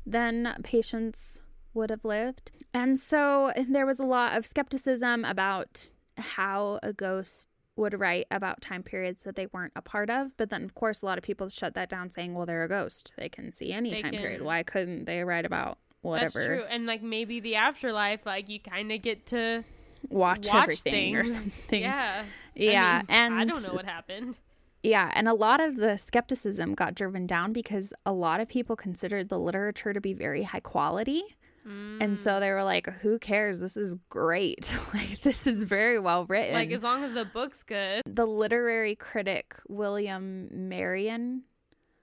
[0.04, 1.40] than Patience
[1.74, 2.52] would have lived.
[2.72, 8.62] And so there was a lot of skepticism about how a ghost would write about
[8.62, 10.34] time periods that they weren't a part of.
[10.36, 12.68] But then, of course, a lot of people shut that down, saying, well, they're a
[12.68, 13.12] ghost.
[13.18, 14.42] They can see any They time period.
[14.42, 16.38] Why couldn't they write about whatever?
[16.38, 16.64] That's true.
[16.70, 19.64] And like maybe the afterlife, like you kind of get to
[20.08, 21.36] Watch, watch everything or things.
[21.36, 21.82] something.
[21.82, 22.24] Yeah.
[22.54, 24.38] Yeah, I mean, I don't know what happened.
[24.82, 28.76] Yeah, and a lot of the skepticism got driven down because a lot of people
[28.76, 31.22] considered the literature to be very high quality.
[31.64, 32.18] And Mm.
[32.20, 33.58] so they were like, who cares?
[33.58, 34.72] This is great.
[34.94, 36.54] like, this is very well written.
[36.54, 38.02] Like as long as the book's good.
[38.06, 41.42] the literary critic William Marion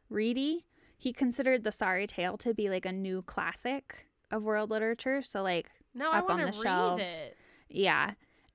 [0.09, 0.65] Reedy,
[0.97, 5.21] he considered the Sorry Tale to be like a new classic of world literature.
[5.21, 7.07] So, like, No, I up on the shelves.
[7.07, 7.37] it.
[7.69, 8.11] yeah.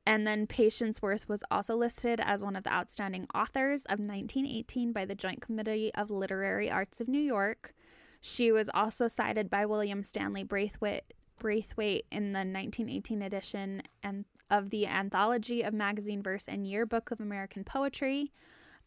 [0.09, 4.91] And then Patience Worth was also listed as one of the outstanding authors of 1918
[4.91, 7.75] by the Joint Committee of Literary Arts of New York.
[8.23, 14.71] She was also cited by William Stanley Braithwaite, Braithwaite in the 1918 edition and of
[14.71, 18.33] the Anthology of Magazine Verse and Yearbook of American Poetry.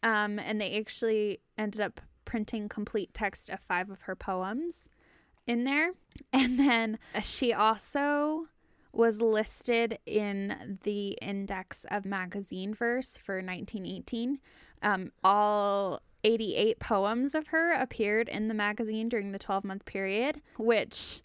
[0.02, 4.88] Um, and they actually ended up printing complete text of five of her poems
[5.46, 5.92] in there.
[6.32, 8.48] And then she also
[8.92, 14.38] was listed in the index of magazine verse for 1918.
[14.82, 20.40] Um, all 88 poems of her appeared in the magazine during the 12 month period,
[20.58, 21.20] which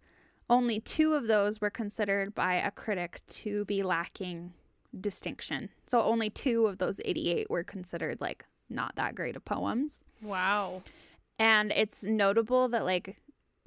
[0.49, 4.53] only two of those were considered by a critic to be lacking
[4.99, 5.69] distinction.
[5.85, 10.01] So only two of those 88 were considered like not that great of poems.
[10.21, 10.83] Wow.
[11.37, 13.17] And it's notable that like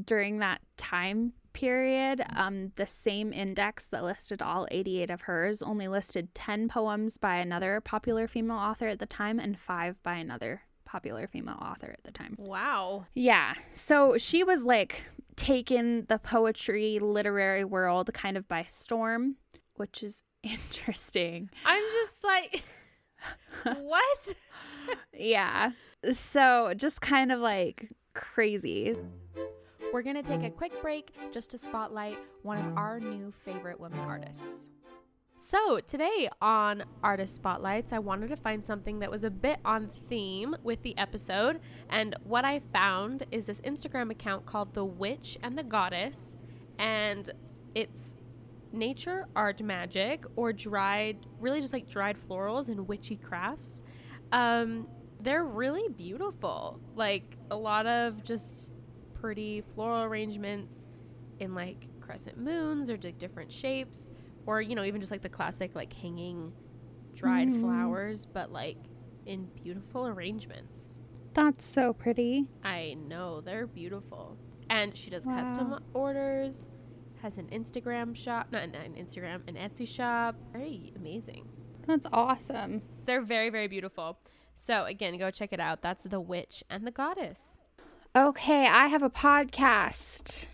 [0.04, 5.88] during that time period, um, the same index that listed all 88 of hers only
[5.88, 10.62] listed 10 poems by another popular female author at the time and five by another
[10.84, 12.34] popular female author at the time.
[12.38, 13.06] Wow.
[13.14, 13.54] Yeah.
[13.68, 15.04] So she was like
[15.36, 19.36] taken the poetry literary world kind of by storm,
[19.74, 21.50] which is interesting.
[21.64, 22.64] I'm just like,
[23.64, 24.34] what?
[25.12, 25.72] Yeah.
[26.10, 28.96] So just kind of like crazy.
[29.92, 33.80] We're going to take a quick break just to spotlight one of our new favorite
[33.80, 34.68] women artists.
[35.36, 39.90] So, today on Artist Spotlights, I wanted to find something that was a bit on
[40.08, 41.58] theme with the episode.
[41.88, 46.34] And what I found is this Instagram account called The Witch and the Goddess.
[46.78, 47.32] And
[47.74, 48.14] it's
[48.72, 53.82] nature, art, magic, or dried, really just like dried florals and witchy crafts.
[54.30, 54.86] Um,
[55.20, 56.78] they're really beautiful.
[56.94, 58.72] Like a lot of just
[59.20, 60.72] pretty floral arrangements
[61.40, 64.10] in like crescent moons or like different shapes
[64.46, 66.52] or you know even just like the classic like hanging
[67.14, 67.60] dried Mhm.
[67.60, 68.78] flowers but like
[69.26, 70.94] in beautiful arrangements.
[71.34, 72.46] That's so pretty.
[72.64, 74.36] i know they're beautiful.
[74.68, 76.66] And she does custom orders
[77.22, 80.34] has an instagram shop not, not an instagram an etsy shop.
[80.52, 81.46] Very amazing.
[81.86, 82.82] That's awesome.
[83.04, 84.18] they're very very beautiful.
[84.56, 85.82] So again go check it out.
[85.82, 87.58] That's the witch and the goddess
[88.14, 90.46] Okay, I have a podcast.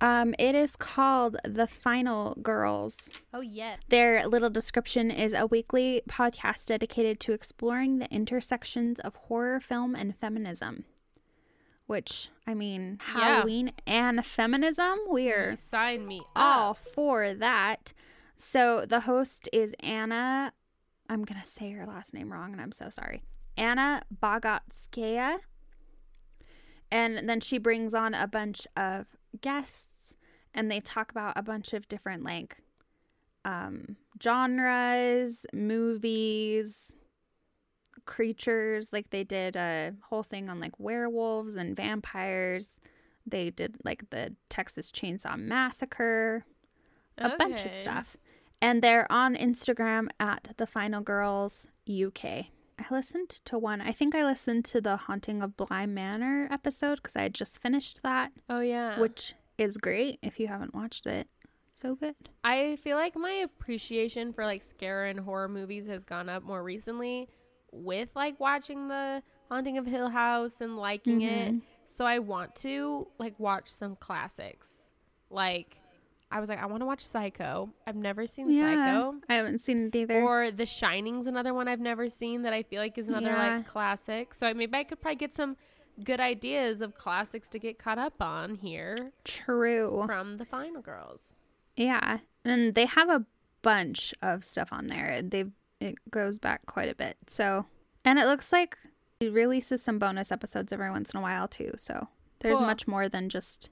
[0.00, 3.08] Um, it is called The Final Girls.
[3.32, 9.14] oh yeah Their little description is a weekly podcast dedicated to exploring the intersections of
[9.14, 10.84] horror film and feminism.
[11.86, 13.20] Which, I mean, Yeah.
[13.36, 17.92] Halloween and feminism, we're sign me all up for that.
[18.36, 20.52] So the host is Anna.
[21.08, 23.20] I'm going to say her last name wrong and I'm so sorry.
[23.56, 25.38] Anna Bogutskaya.
[26.94, 29.06] And then she brings on a bunch of
[29.40, 30.14] guests
[30.54, 32.58] and they talk about a bunch of different like
[33.44, 36.94] um genres, movies,
[38.06, 38.92] creatures.
[38.92, 42.78] Like they did a whole thing on like werewolves and vampires.
[43.26, 46.44] They did like the Texas Chainsaw Massacre,
[47.18, 48.16] a bunch of stuff.
[48.62, 52.46] And they're on Instagram at the Final Girls UK.
[52.78, 53.80] I listened to one.
[53.80, 57.60] I think I listened to the Haunting of Bly Manor episode because I had just
[57.62, 61.28] finished that, oh yeah which is great if you haven't watched it.
[61.70, 62.14] So good.
[62.44, 66.62] I feel like my appreciation for like scare and horror movies has gone up more
[66.62, 67.28] recently
[67.72, 71.52] with like watching the Haunting of Hill House and liking it.
[71.54, 71.62] Mhm.
[71.86, 74.90] So I want to like watch some classics.
[75.30, 75.76] Like
[76.34, 77.70] I was like I want to watch Psycho.
[77.86, 79.14] I've never seen Psycho.
[79.28, 80.20] I haven't seen it either.
[80.20, 83.56] Or The Shining's another one I've never seen that I feel like is another Yeah.
[83.56, 84.34] like classic.
[84.34, 85.56] So I, maybe I could probably get some
[86.02, 90.02] good ideas of classics to get caught up on here True.
[90.06, 91.22] from the Final Girls.
[91.76, 92.18] Yeah.
[92.44, 93.24] And they have a
[93.62, 95.22] bunch of stuff on there.
[95.22, 95.44] They
[95.80, 97.16] it goes back quite a bit.
[97.28, 97.66] So
[98.04, 98.76] and it looks like
[99.20, 101.70] it releases some bonus episodes every once in a while too.
[101.76, 102.08] So
[102.40, 102.66] there's Cool.
[102.66, 103.70] much more than just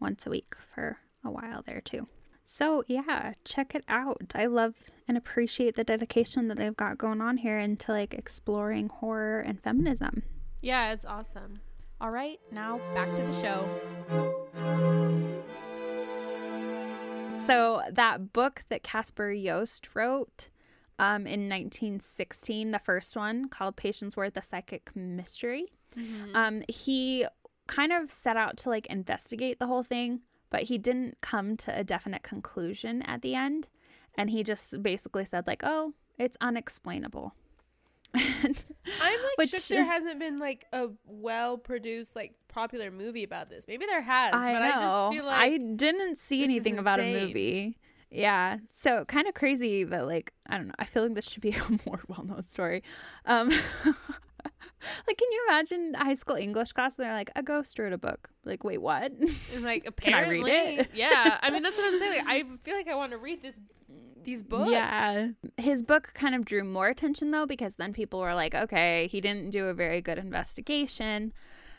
[0.00, 2.08] once a week for a while there too.
[2.48, 4.32] So, yeah, check it out.
[4.34, 4.74] I love
[5.08, 9.60] and appreciate the dedication that they've got going on here into like exploring horror and
[9.60, 10.22] feminism.
[10.62, 11.60] Yeah, it's awesome.
[12.00, 13.68] All right, now back to the show.
[17.46, 20.48] So, that book that Casper Yost wrote
[20.98, 25.66] um, in 1916, the first one called Patience Worth, a Psychic Mystery,
[25.96, 26.36] Mm-hmm.
[26.36, 27.24] um, he
[27.68, 30.20] kind of set out to like investigate the whole thing,
[30.56, 33.68] but he didn't come to a definite conclusion at the end.
[34.16, 37.34] And he just basically said, like, oh, it's unexplainable.
[38.14, 43.50] I'm like Which- shook there hasn't been like a well produced like popular movie about
[43.50, 43.66] this.
[43.68, 44.66] Maybe there has, I but know.
[44.66, 47.76] I just feel like I didn't see anything about a movie.
[48.10, 48.56] Yeah.
[48.72, 50.74] So kind of crazy but like I don't know.
[50.78, 52.82] I feel like this should be a more well known story.
[53.26, 53.50] Um
[55.06, 57.98] like can you imagine high school English class and they're like a ghost wrote a
[57.98, 58.30] book.
[58.44, 59.12] Like, wait, what?
[59.12, 60.90] And like Can I read it?
[60.94, 61.38] yeah.
[61.42, 62.24] I mean, that's what I'm saying.
[62.24, 63.58] Like, I feel like I want to read this,
[64.22, 64.70] these books.
[64.70, 65.28] Yeah.
[65.56, 69.20] His book kind of drew more attention though because then people were like, okay, he
[69.20, 71.32] didn't do a very good investigation.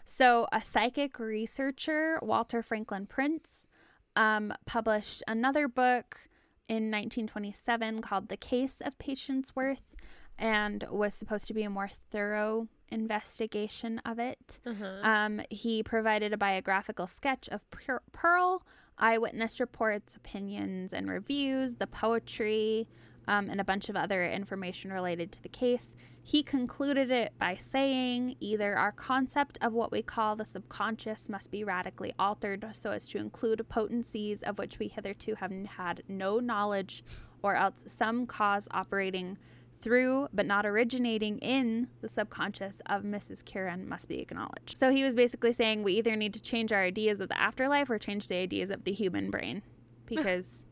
[0.03, 3.67] So a psychic researcher, Walter Franklin Prince,
[4.15, 6.29] um, published another book
[6.67, 9.95] in 1927 called The Case of Patience Worth
[10.37, 14.59] and was supposed to be a more thorough investigation of it.
[14.65, 14.99] Uh-huh.
[15.03, 17.65] Um, he provided a biographical sketch of
[18.11, 18.63] Pearl,
[18.97, 22.87] eyewitness reports, opinions, and reviews, the poetry,
[23.27, 25.93] um, and a bunch of other information related to the case.
[26.23, 31.51] He concluded it by saying either our concept of what we call the subconscious must
[31.51, 36.39] be radically altered so as to include potencies of which we hitherto have had no
[36.39, 37.03] knowledge,
[37.43, 39.37] or else some cause operating
[39.81, 43.45] through but not originating in the subconscious of Mrs.
[43.45, 44.77] Curran must be acknowledged.
[44.77, 47.89] So he was basically saying we either need to change our ideas of the afterlife
[47.89, 49.61] or change the ideas of the human brain
[50.05, 50.65] because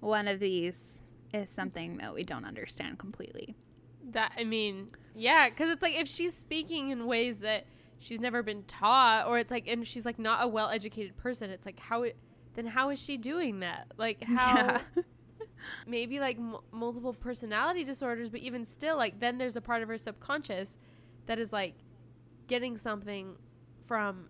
[0.00, 1.00] one of these
[1.32, 3.56] is something that we don't understand completely.
[4.10, 7.66] That I mean, yeah, because it's like if she's speaking in ways that
[7.98, 11.50] she's never been taught, or it's like, and she's like not a well-educated person.
[11.50, 12.16] It's like how it
[12.54, 13.86] then how is she doing that?
[13.96, 14.56] Like how
[14.96, 15.02] Yeah.
[15.86, 19.88] Maybe like m- multiple personality disorders, but even still, like then there's a part of
[19.88, 20.76] her subconscious
[21.26, 21.74] that is like
[22.46, 23.36] getting something
[23.86, 24.26] from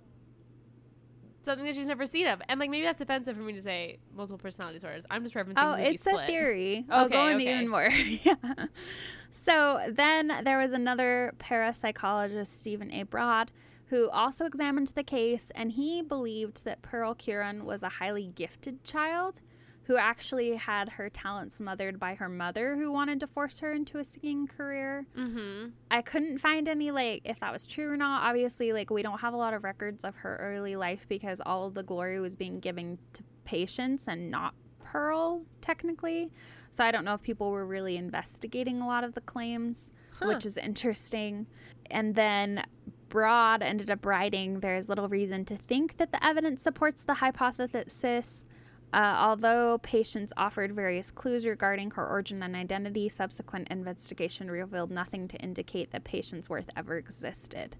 [1.44, 3.98] something that she's never seen of, and like maybe that's offensive for me to say
[4.14, 5.04] multiple personality disorders.
[5.10, 5.54] I'm just referencing.
[5.56, 6.26] Oh, it's a Split.
[6.26, 6.84] theory.
[6.90, 7.54] I'll go Okay, into okay.
[7.56, 7.88] even more.
[8.24, 8.66] yeah.
[9.30, 13.02] So then there was another parapsychologist, Stephen A.
[13.04, 13.50] Braude,
[13.86, 18.84] who also examined the case, and he believed that Pearl Curran was a highly gifted
[18.84, 19.40] child
[19.84, 23.98] who actually had her talent smothered by her mother, who wanted to force her into
[23.98, 25.06] a singing career.
[25.16, 25.70] Mm-hmm.
[25.90, 28.22] I couldn't find any like if that was true or not.
[28.22, 31.66] Obviously, like we don't have a lot of records of her early life because all
[31.66, 34.54] of the glory was being given to Patience and not
[34.84, 36.30] Pearl technically.
[36.70, 39.90] So I don't know if people were really investigating a lot of the claims,
[40.22, 41.46] which is interesting.
[41.90, 42.64] And then
[43.08, 48.46] Braude ended up writing there's little reason to think that the evidence supports the hypothesis.
[48.92, 55.26] Uh, although Patience offered various clues regarding her origin and identity, subsequent investigation revealed nothing
[55.28, 57.76] to indicate that Patience Worth ever existed,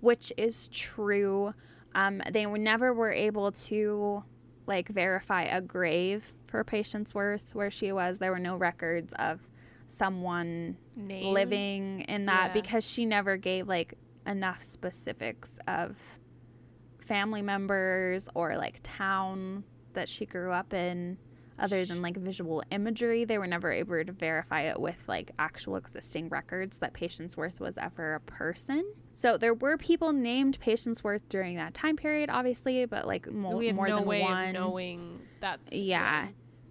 [0.00, 1.54] which is true.
[1.94, 4.24] Um, they never were able to
[4.66, 8.18] like verify a grave for Patience Worth where she was.
[8.18, 9.48] There were no records of
[9.86, 11.32] someone Name?
[11.32, 12.52] living in that Yeah.
[12.60, 13.94] because she never gave like
[14.26, 15.96] enough specifics of
[16.98, 19.64] family members or like town
[19.98, 21.18] that she grew up in
[21.58, 25.74] other than like visual imagery they were never able to verify it with like actual
[25.74, 28.84] existing records that patience worth was ever a person.
[29.12, 33.56] So there were people named patience worth during that time period obviously but like mo-
[33.56, 34.46] we have more no than way one.
[34.48, 36.28] of knowing that's yeah.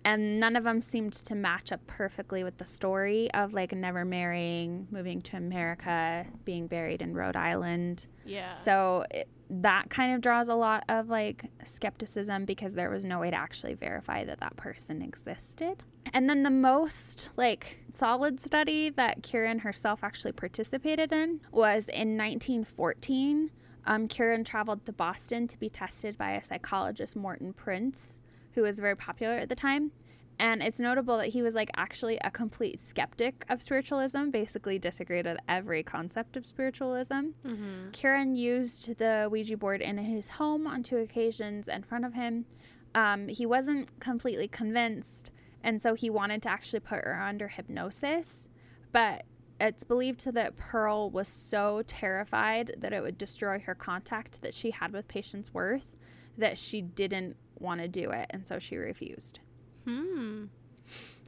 [0.08, 4.05] And none of them seemed to match up perfectly with the story of like never
[4.05, 8.08] marrying, moving to America, being buried in Rhode Island.
[8.26, 13.03] yeah So it, that kind of draws a lot of like skepticism because there was
[13.03, 15.84] no way to actually verify that that person existed.
[16.14, 22.16] And then the most like solid study that Curran herself actually participated in was in
[22.16, 23.51] 1914.
[23.86, 28.22] Um, Curran traveled to Boston to be tested by a psychologist, Morton Prince,
[28.58, 29.91] who was very popular at the time.
[30.39, 35.28] And it's notable that he was like actually a complete skeptic of spiritualism, basically disagreed
[35.28, 37.14] with every concept of spiritualism.
[37.45, 37.91] mm-hmm.
[37.93, 42.45] Curran used the Ouija board in his home on two occasions in front of him.
[42.95, 45.30] Um, he wasn't completely convinced,
[45.64, 48.49] and so he wanted to actually put her under hypnosis.
[48.91, 49.26] But
[49.62, 54.72] it's believed that Pearl was so terrified that it would destroy her contact that she
[54.72, 55.95] had with Patience Worth
[56.39, 59.39] that she didn't want to do it, and so she refused.
[59.86, 60.45] Hmm.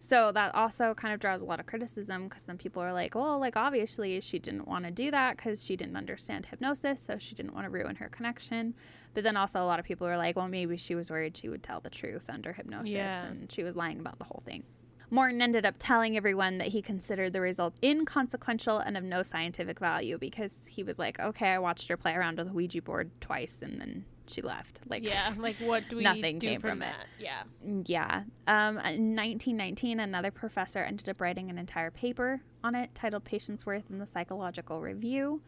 [0.01, 3.15] So that also kind of draws a lot of criticism because then people are like,
[3.15, 7.17] well, like obviously she didn't want to do that because she didn't understand hypnosis, so
[7.17, 8.73] she didn't want to ruin her connection.
[9.13, 11.49] But then also a lot of people are like, well, maybe she was worried she
[11.49, 13.25] would tell the truth under hypnosis Yeah.
[13.25, 14.63] and she was lying about the whole thing.
[15.11, 19.79] Morton ended up telling everyone that he considered the result inconsequential and of no scientific
[19.79, 23.09] value because he was like, okay, I watched her play around with a Ouija board
[23.19, 24.79] twice and then she left.
[24.87, 25.33] Like, Yeah.
[25.37, 26.85] Like, what do we Nothing do came from, from it.
[26.85, 27.05] that?
[27.19, 27.43] Yeah.
[27.85, 28.23] yeah.
[28.47, 33.65] Um, in 1919, another professor ended up writing an entire paper on it titled Patience
[33.65, 35.41] Worth in the Psychological Review.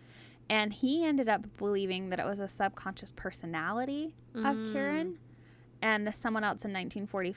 [0.49, 5.17] And he ended up believing that it was a subconscious personality of Curran.
[5.81, 7.29] And someone else in 1940,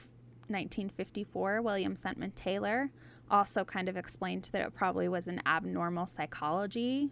[0.47, 2.91] 1954, William Sentman Taylor,
[3.31, 7.09] also kind of explained that it probably was an abnormal psychology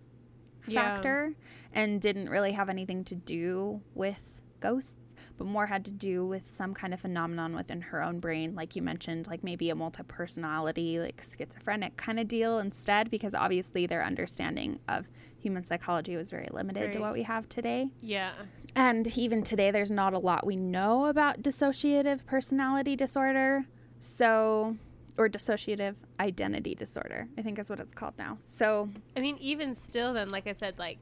[0.68, 0.96] Yeah.
[0.96, 1.34] factor
[1.74, 4.18] and didn't really have anything to do with
[4.60, 8.56] ghosts, but more had to do with some kind of phenomenon within her own brain,
[8.56, 13.34] like you mentioned, like maybe a multi personality, like schizophrenic kind of deal instead, because
[13.36, 15.08] obviously their understanding of
[15.38, 17.90] human psychology was very limited to what we have today.
[18.02, 18.32] Yeah.
[18.76, 23.66] And even today, there's not a lot we know about dissociative personality disorder.
[24.00, 24.78] So,
[25.18, 28.38] or dissociative identity disorder, I think is what it's called now.
[28.44, 30.98] So, I mean, even still, then, like I said, like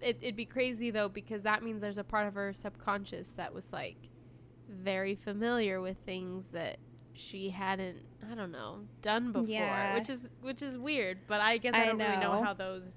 [0.00, 3.52] it, it'd be crazy though because that means there's a part of her subconscious that
[3.52, 3.96] was like
[4.68, 6.78] very familiar with things that
[7.12, 7.98] she hadn't,
[8.30, 9.94] I don't know, done before, Yeah.
[9.98, 11.18] which is which is weird.
[11.26, 12.42] But I guess I, I don't really know know.
[12.44, 12.96] how those,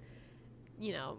[0.79, 1.17] you know,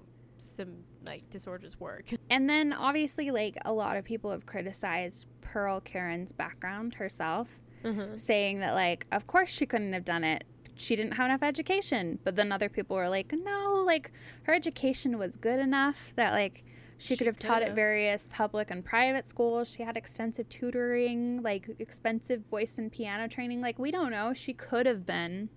[0.56, 2.06] some like disorders work.
[2.30, 7.48] And then obviously, like a lot of people have criticized Pearl Curran's background herself,
[7.84, 8.16] mm-hmm.
[8.16, 10.44] saying that, like, of course she couldn't have done it.
[10.76, 12.18] She didn't have enough education.
[12.24, 14.10] But then other people were like, no, like
[14.42, 16.64] her education was good enough that, like,
[16.96, 19.70] she, She could have taught at various public and private schools.
[19.72, 23.60] She had extensive tutoring, like expensive voice and piano training.
[23.60, 24.32] Like, we don't know.
[24.32, 25.48] She could have been.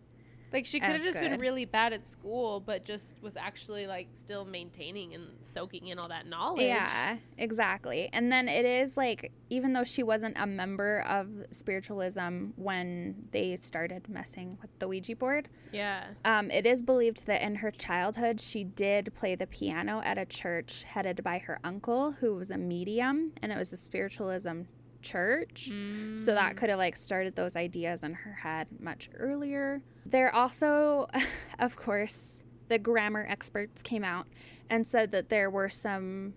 [0.53, 4.07] Like she could have just been really bad at school, but just was actually like
[4.13, 6.63] still maintaining and soaking in all that knowledge.
[6.65, 8.09] Yeah, exactly.
[8.13, 13.55] And then it is like, even though she wasn't a member of spiritualism when they
[13.57, 16.05] started messing with the Ouija board, Yeah.
[16.25, 20.25] um, it is believed that in her childhood, she did play the piano at a
[20.25, 24.61] church headed by her uncle, who was a medium, and it was a spiritualism
[25.01, 25.69] church.
[26.17, 26.57] So that mm.
[26.57, 29.81] could have like started those ideas in her head much earlier.
[30.05, 31.07] There also,
[31.59, 34.27] of course, the grammar experts came out
[34.69, 36.33] and said that there were some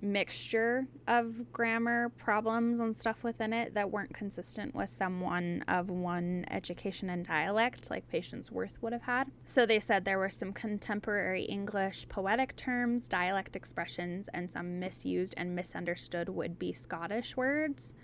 [0.00, 6.44] mixture of grammar problems and stuff within it that weren't consistent with someone of one
[6.50, 9.30] education and dialect like Patience Worth would have had.
[9.44, 15.34] So they said there were some contemporary English poetic terms, dialect expressions, and some misused
[15.36, 17.94] and misunderstood would be Scottish words,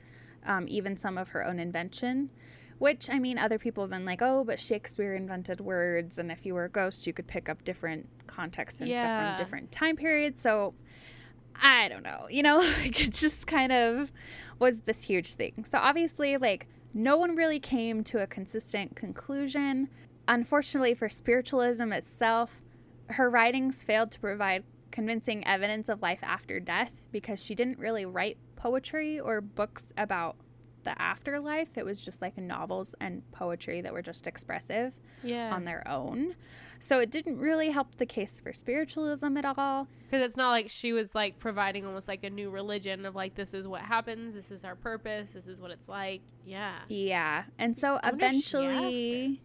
[0.47, 2.31] um, even some of her own invention.
[2.79, 6.45] Which, I mean, other people have been like, oh, but Shakespeare invented words, and if
[6.45, 9.95] you were a ghost, you could pick up different contexts and stuff from different time
[9.95, 10.41] periods.
[10.41, 10.75] So
[11.61, 14.13] I don't know, you know, like it just kind of
[14.59, 15.65] was this huge thing.
[15.65, 19.89] So obviously, like, no one really came to a consistent conclusion.
[20.29, 22.61] Unfortunately for spiritualism itself,
[23.09, 28.05] her writings failed to provide convincing evidence of life after death because she didn't really
[28.05, 30.37] write poetry or books about
[30.85, 31.77] the afterlife.
[31.77, 35.55] It was just like novels and poetry that were just expressive Yeah.
[35.55, 36.35] on their own.
[36.79, 39.87] So it didn't really help the case for spiritualism at all.
[40.11, 43.35] Because it's not like she was like providing almost like a new religion of like
[43.35, 46.21] this is what happens, this is our purpose, this is what it's like.
[46.45, 46.75] Yeah.
[46.89, 47.45] Yeah.
[47.59, 48.59] And so I wonder if she asked her.
[48.61, 49.41] eventually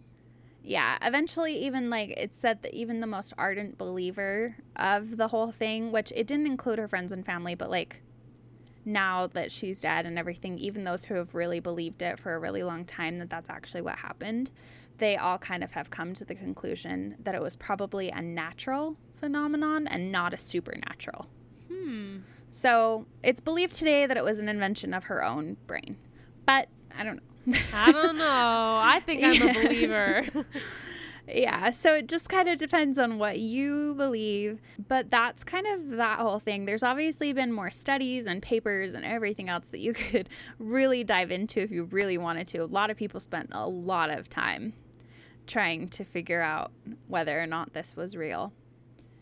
[0.63, 5.51] yeah, eventually even like it said that even the most ardent believer of the whole
[5.51, 8.01] thing, which it didn't include her friends and family, but like
[8.87, 12.39] now that she's dead and everything, even those who have really believed it for a
[12.39, 14.49] really long time that that's actually what happened,
[14.97, 18.95] they all kind of have come to the conclusion that it was probably a natural
[19.17, 21.27] phenomenon and not a supernatural.
[21.69, 22.19] Hmm.
[22.49, 25.97] So it's believed today that it was an invention of her own brain.
[26.45, 27.59] But I don't know.
[27.73, 28.79] I don't know.
[28.81, 30.25] I think I'm a believer.
[31.27, 34.59] yeah, so it just kind of depends on what you believe.
[34.87, 36.65] But that's kind of that whole thing.
[36.65, 41.31] There's obviously been more studies and papers and everything else that you could really dive
[41.31, 42.59] into if you really wanted to.
[42.59, 44.73] A lot of people spent a lot of time
[45.45, 46.71] trying to figure out
[47.07, 48.51] whether or not this was real.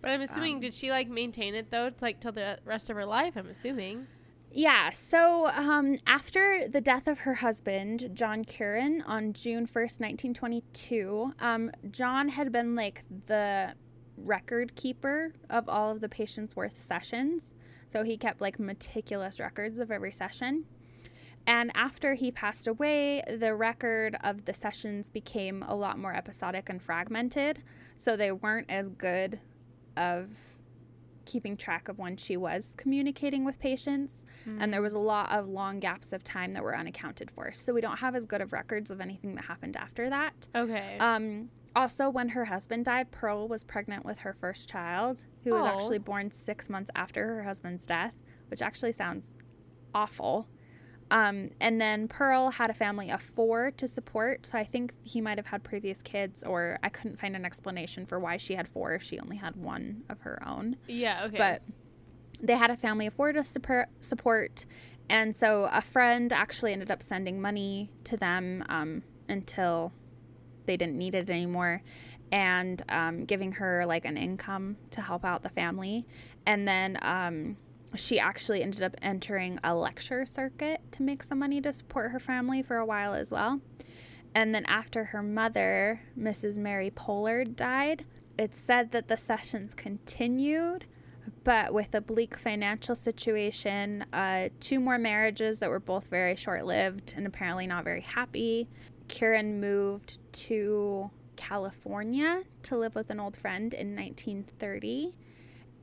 [0.02, 1.86] but I'm assuming Um, did she like maintain it though?
[1.88, 4.08] It's like till the rest of her life, I'm assuming.
[4.52, 11.34] Yeah, so um, after the death of her husband, John Curran, on June 1st, 1922,
[11.40, 13.74] um, John had been like the
[14.18, 17.54] record keeper of all of the Patience Worth sessions.
[17.88, 20.66] So he kept like meticulous records of every session.
[21.48, 26.70] And after he passed away, the record of the sessions became a lot more episodic
[26.70, 27.62] and fragmented.
[27.96, 29.40] So they weren't as good
[29.96, 30.55] of
[31.26, 34.26] keeping track of when she was communicating with Patience.
[34.48, 34.58] Mm.
[34.62, 37.52] And there was a lot of long gaps of time that were unaccounted for.
[37.52, 40.48] So we don't have as good of records of anything that happened after that.
[40.56, 40.98] Okay.
[41.00, 45.66] Um, also, when her husband died, Pearl was pregnant with her first child, who was
[45.66, 48.14] actually born six months after her husband's death,
[48.48, 49.34] which actually sounds
[49.94, 50.48] awful.
[51.12, 54.46] Um, and then Pearl had a family of four to support.
[54.48, 58.06] So I think he might have had previous kids, or I couldn't find an explanation
[58.06, 60.78] for why she had four if she only had one of her own.
[60.88, 61.38] Yeah, okay.
[61.38, 61.62] But
[62.42, 64.66] they had a family of four to support.
[65.10, 69.94] And so a friend actually ended up sending money to them um, until
[70.66, 71.84] they didn't need it anymore
[72.32, 76.08] and um, giving her like an income to help out the family.
[76.48, 77.58] And then um,
[77.96, 82.20] she actually ended up entering a lecture circuit to make some money to support her
[82.20, 83.62] family for a while as well.
[84.34, 86.58] And then after her mother, Mrs.
[86.58, 88.06] Mary Pollard, died,
[88.38, 90.86] it's said that the sessions continued,
[91.44, 96.66] but with a bleak financial situation, uh, two more marriages that were both very short
[96.66, 98.68] lived and apparently not very happy.
[99.08, 105.14] Curran moved to California to live with an old friend in 1930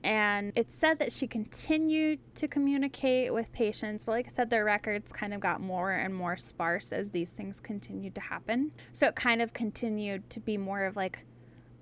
[0.05, 4.65] and it's said that she continued to communicate with Patience, but like I said, their
[4.65, 8.73] records kind of got more and more sparse as these things continued to happen.
[8.93, 11.25] So it kind of continued to be more of like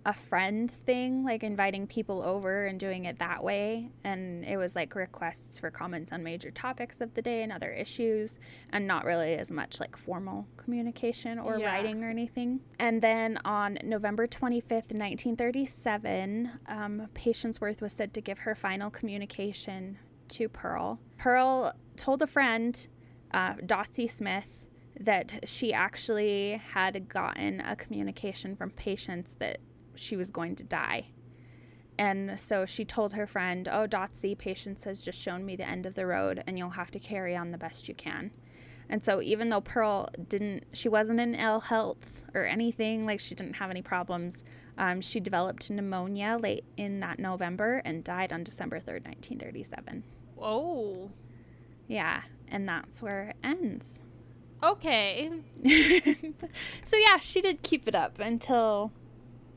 [0.07, 3.91] a friend thing, like inviting people over and doing it that way.
[4.05, 7.71] And it was like requests for comments on major topics of the day and other
[7.71, 8.39] issues,
[8.73, 11.67] and not really as much like formal communication or yeah.
[11.67, 12.61] writing or anything.
[12.79, 18.91] And then on November 25th, 1937, um, Patience Worth was said to give her final
[18.91, 19.99] communication
[20.29, 20.99] to Pearl.
[21.19, 22.89] Pearl told a friend,
[23.33, 24.47] uh, Dotsie Smith,
[24.99, 29.59] that she actually had gotten a communication from Patience that
[30.01, 31.07] she was going to die.
[31.99, 35.85] And so she told her friend, Oh, Dotsie, patience has just shown me the end
[35.85, 38.31] of the road, and you'll have to carry on the best you can.
[38.89, 43.35] And so, even though Pearl didn't, she wasn't in ill health or anything, like she
[43.35, 44.43] didn't have any problems,
[44.79, 50.03] um, she developed pneumonia late in that November and died on December 3rd, 1937.
[50.35, 51.11] Whoa.
[51.87, 54.01] Yeah, and that's where it ends.
[54.63, 55.31] Okay.
[56.83, 58.91] so, yeah, she did keep it up until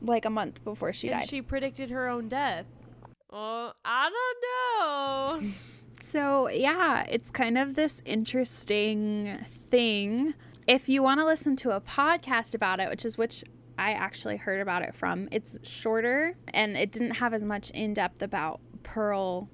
[0.06, 1.28] like a month before she and died.
[1.28, 2.66] She predicted her own death.
[3.30, 5.50] Oh, I don't know.
[6.02, 10.34] so, yeah, it's kind of this interesting thing.
[10.66, 13.44] If you want to listen to a podcast about it, which is which
[13.76, 17.92] I actually heard about it from, it's shorter and it didn't have as much in
[17.92, 19.48] depth about Pearl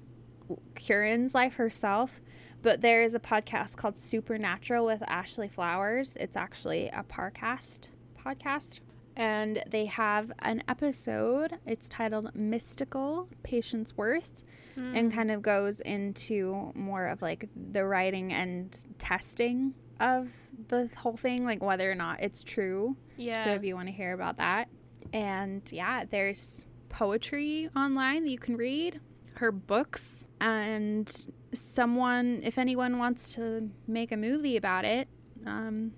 [0.75, 2.21] Curran's life herself.
[2.61, 6.15] But there is a podcast called Supernatural with Ashley Flowers.
[6.19, 7.87] It's actually a Parcast
[8.23, 8.79] podcast
[9.21, 11.53] and they have an episode.
[11.67, 14.43] It's titled Mystical Patience Worth
[14.75, 14.97] mm.
[14.97, 15.15] and hmm.
[15.15, 20.31] kind of goes into more of like the writing and testing of
[20.69, 22.97] the whole thing, like whether or not it's true.
[23.15, 23.43] Yeah.
[23.43, 24.69] So if you want to hear about that.
[25.13, 28.99] And yeah, there's poetry online that you can read,
[29.35, 35.07] her books, and someone, if anyone wants to make a movie about it,
[35.45, 35.91] um,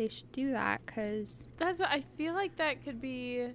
[0.00, 3.48] they should do that because that's what I feel like that could be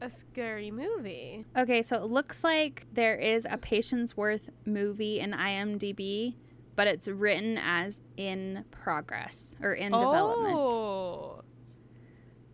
[0.00, 1.44] a scary movie.
[1.58, 6.36] Okay, so it looks like there is a Patience Worth movie in IMDb,
[6.76, 9.98] but it's written as in progress or in oh.
[9.98, 11.44] development.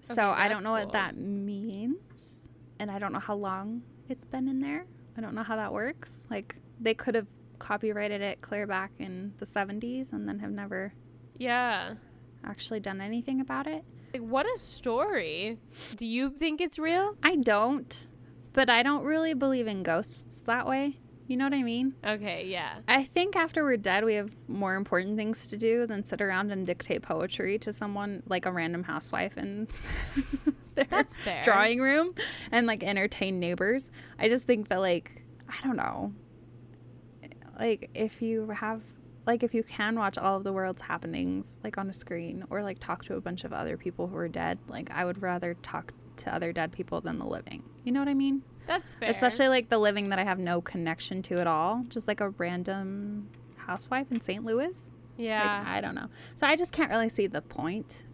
[0.00, 0.84] So okay, I don't know cool.
[0.84, 2.48] what that means,
[2.78, 4.86] and I don't know how long it's been in there.
[5.18, 6.16] I don't know how that works.
[6.30, 7.26] Like they could have
[7.58, 10.94] copyrighted it clear back in the 70s and then have never
[11.38, 11.94] Yeah
[12.44, 13.84] actually done anything about it.
[14.12, 15.58] Like, what a story.
[15.96, 17.16] Do you think it's real?
[17.22, 18.06] I don't,
[18.52, 20.98] but I don't really believe in ghosts that way.
[21.28, 21.94] You know what I mean?
[22.04, 22.80] Okay, yeah.
[22.88, 26.50] I think after we're dead, we have more important things to do than sit around
[26.50, 29.68] and dictate poetry to someone like a random housewife in
[30.74, 31.06] their
[31.42, 32.14] drawing room
[32.50, 33.90] and like entertain neighbors.
[34.18, 36.12] I just think that, like, I don't know.
[37.58, 38.82] Like, if you have
[39.26, 42.62] like if you can watch all of the world's happenings like on a screen or
[42.62, 45.54] like talk to a bunch of other people who are dead like i would rather
[45.62, 47.62] talk to other dead people than the living.
[47.84, 48.42] You know what i mean?
[48.66, 49.10] That's fair.
[49.10, 51.84] Especially like the living that i have no connection to at all.
[51.88, 54.92] Just like a random housewife in st louis?
[55.16, 55.58] Yeah.
[55.58, 56.08] Like, i don't know.
[56.36, 58.04] So i just can't really see the point.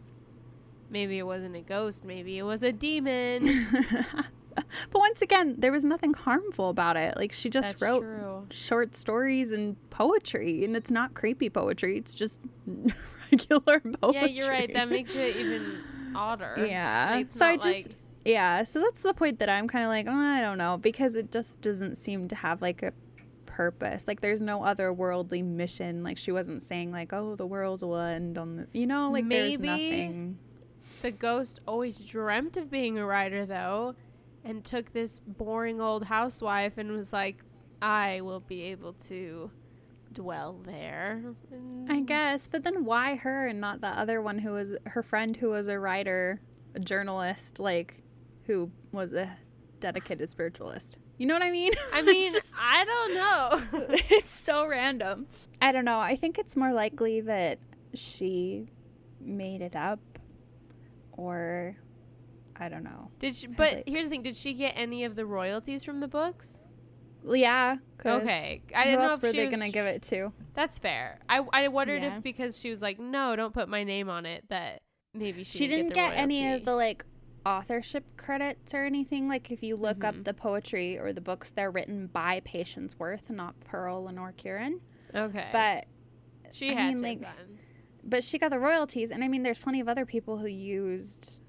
[0.90, 2.04] Maybe it wasn't a ghost.
[2.04, 3.66] Maybe it was a demon
[4.90, 7.16] but once again, there was nothing harmful about it.
[7.16, 8.46] Like she just That's wrote true.
[8.50, 11.98] short stories and poetry, and it's not creepy poetry.
[11.98, 12.40] It's just
[13.32, 14.20] regular poetry.
[14.20, 14.72] Yeah, you're right.
[14.72, 15.82] That makes it even
[16.14, 16.56] odder.
[16.68, 17.18] Yeah.
[17.18, 20.06] It's so I just like- yeah, so that's the point that I'm kind of like,
[20.06, 22.92] oh, I don't know, because it just doesn't seem to have like a
[23.46, 24.04] purpose.
[24.06, 26.02] Like there's no other worldly mission.
[26.02, 29.28] Like she wasn't saying like, oh, the world will end on the, you know, like
[29.28, 30.38] there's Maybe nothing.
[31.02, 33.94] The ghost always dreamt of being a writer, though,
[34.48, 37.36] and took this boring old housewife and was like,
[37.82, 39.50] I will be able to
[40.12, 41.22] dwell there.
[41.88, 45.36] I guess, but then why her and not the other one who was her friend
[45.36, 46.40] who was a writer,
[46.74, 48.02] a journalist, like
[48.46, 49.30] who was a
[49.80, 50.96] dedicated spiritualist.
[51.18, 51.72] You know what I mean?
[51.92, 53.88] I mean, just- I don't know.
[54.10, 55.26] it's so random.
[55.60, 56.00] I don't know.
[56.00, 57.58] I think it's more likely that
[57.92, 58.70] she
[59.20, 60.00] made it up
[61.12, 61.76] or
[62.60, 63.10] I don't know.
[63.20, 63.46] Did she?
[63.46, 66.60] But like- here's the thing: Did she get any of the royalties from the books?
[67.24, 67.76] Yeah.
[68.04, 70.32] Okay, I didn't know if were she they was- gonna give it to?
[70.54, 71.18] That's fair.
[71.28, 72.16] I I wondered Yeah.
[72.18, 74.82] if because she was like, no, don't put my name on it, that
[75.14, 77.04] maybe she, She, didn't the get, any of the like
[77.44, 79.28] authorship credits or anything.
[79.28, 80.18] Like if you look Mm-hmm.
[80.20, 84.80] up the poetry or the books, they're written by Patience Worth, not Pearl Lenore Curran.
[85.14, 85.86] Okay, But
[86.52, 87.28] she I had mean, to like,
[88.04, 91.40] but she got the royalties, and I mean, there's plenty of other people who used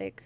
[0.00, 0.22] like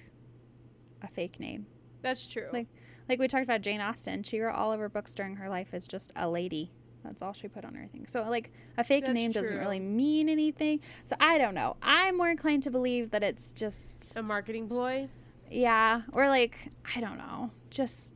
[1.02, 1.66] a fake name.
[2.02, 2.46] That's true.
[2.52, 2.66] Like,
[3.08, 4.22] like we talked about Jane Austen.
[4.22, 6.72] She wrote all of her books during her life as just a lady.
[7.04, 8.06] That's all she put on her thing.
[8.06, 10.80] So like a fake That's name doesn't really mean anything.
[11.04, 11.76] So I don't know.
[11.82, 15.08] I'm more inclined to believe that it's just a marketing ploy.
[15.50, 16.58] yeah, or like
[16.94, 18.12] I don't know, just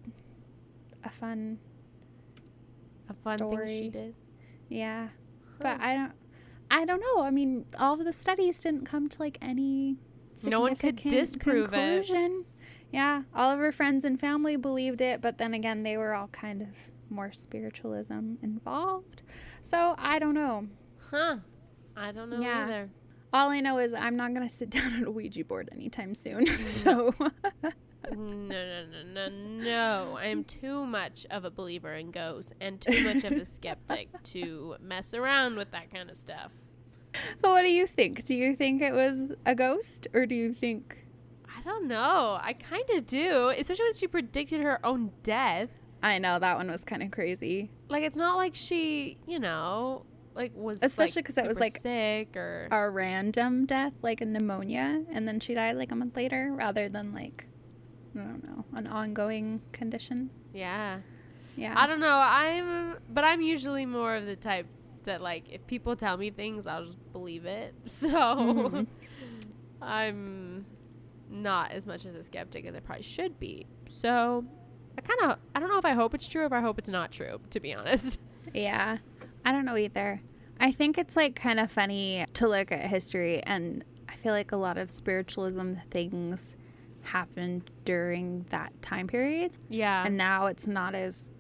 [1.03, 1.59] a fun
[3.09, 3.79] A fun thing Story.
[3.85, 4.15] she did.
[4.69, 5.09] yeah.
[5.59, 6.13] But I don't
[6.71, 7.23] I don't know.
[7.23, 9.97] I mean, all of the studies didn't come to like any
[10.51, 12.11] No one could disprove it.
[12.93, 16.29] Yeah, all of her friends and family believed it, but then again, they were all
[16.29, 16.69] kind of
[17.11, 19.23] more spiritualism involved.
[19.63, 20.69] So I don't know.
[21.11, 21.39] Huh.
[21.97, 22.65] I don't know Yeah.
[22.65, 22.91] either.
[23.33, 26.47] All I know is I'm not gonna sit down at a Ouija board anytime soon.
[26.47, 26.57] Mm.
[26.67, 27.15] so
[28.13, 30.17] No, no, no, no, no.
[30.19, 34.09] I am too much of a believer in ghosts and too much of a skeptic
[34.25, 36.53] to mess around with that kind of stuff.
[37.41, 38.25] But what do you think?
[38.25, 41.07] Do you think it was a ghost, or do you think?
[41.49, 42.39] I don't know.
[42.43, 45.69] I kind of do, especially when she predicted her own death.
[46.03, 47.71] I know that one was kind of crazy.
[47.89, 50.05] Like it's not like she, you know,
[50.35, 54.25] like was Especially like, 'cause it was, like, sick or A random death, like a
[54.27, 57.47] pneumonia, and then she died like a month later, rather than like,
[58.15, 60.31] I don't know, an ongoing condition.
[60.53, 60.99] yeah.
[61.57, 61.75] Yeah.
[61.77, 62.19] I don't know.
[62.21, 64.67] I'm, but I'm usually more of the type
[65.05, 67.75] that like if people tell me things, I'll just believe it.
[67.87, 68.87] So Mhm.
[69.83, 70.67] I'm
[71.31, 73.67] not as much as a skeptic as I probably should be.
[73.89, 74.45] So
[74.97, 76.79] I kind of I don't know if I hope it's true or if I hope
[76.79, 77.41] it's not true.
[77.51, 78.19] To be honest.
[78.53, 78.99] Yeah.
[79.45, 80.21] I don't know either.
[80.61, 84.53] I think it's like kind of funny to look at history, and I feel like
[84.53, 86.55] a lot of spiritualism things
[87.03, 90.05] happened during that time period, Yeah.
[90.07, 91.33] and now it's not as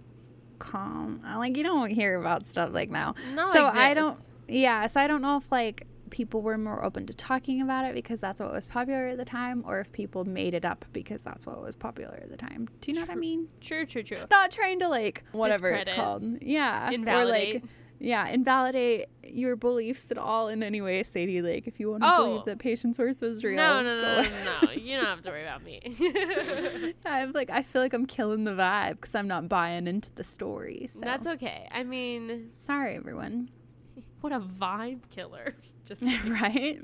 [0.64, 1.20] calm.
[1.26, 3.14] Uh, Like, you don't hear about stuff like now.
[3.34, 6.84] Not so like I don't, yeah, so I don't know if like people were more
[6.84, 9.90] open to talking about it because that's what was popular at the time, or if
[9.92, 12.68] people made it up because that's what was popular at the time.
[12.80, 13.48] Do you know what I mean?
[13.60, 13.84] True.
[13.84, 14.02] True.
[14.02, 14.18] True.
[14.30, 17.56] not trying to like whatever it's called yeah Invalidate.
[17.56, 17.62] or like
[18.05, 22.11] yeah invalidate your beliefs at all in any way sadie like if you want to
[22.14, 22.24] Oh.
[22.26, 24.72] believe that Patience Worth was real No, no, no, no, no, no.
[24.72, 25.80] You don't have to worry about me.
[27.07, 30.24] i'm like i feel like i'm killing the vibe because i'm not buying into the
[30.24, 31.68] story so That's okay.
[31.72, 33.50] I mean, sorry everyone
[34.20, 35.55] what a vibe killer.
[35.86, 36.80] Just right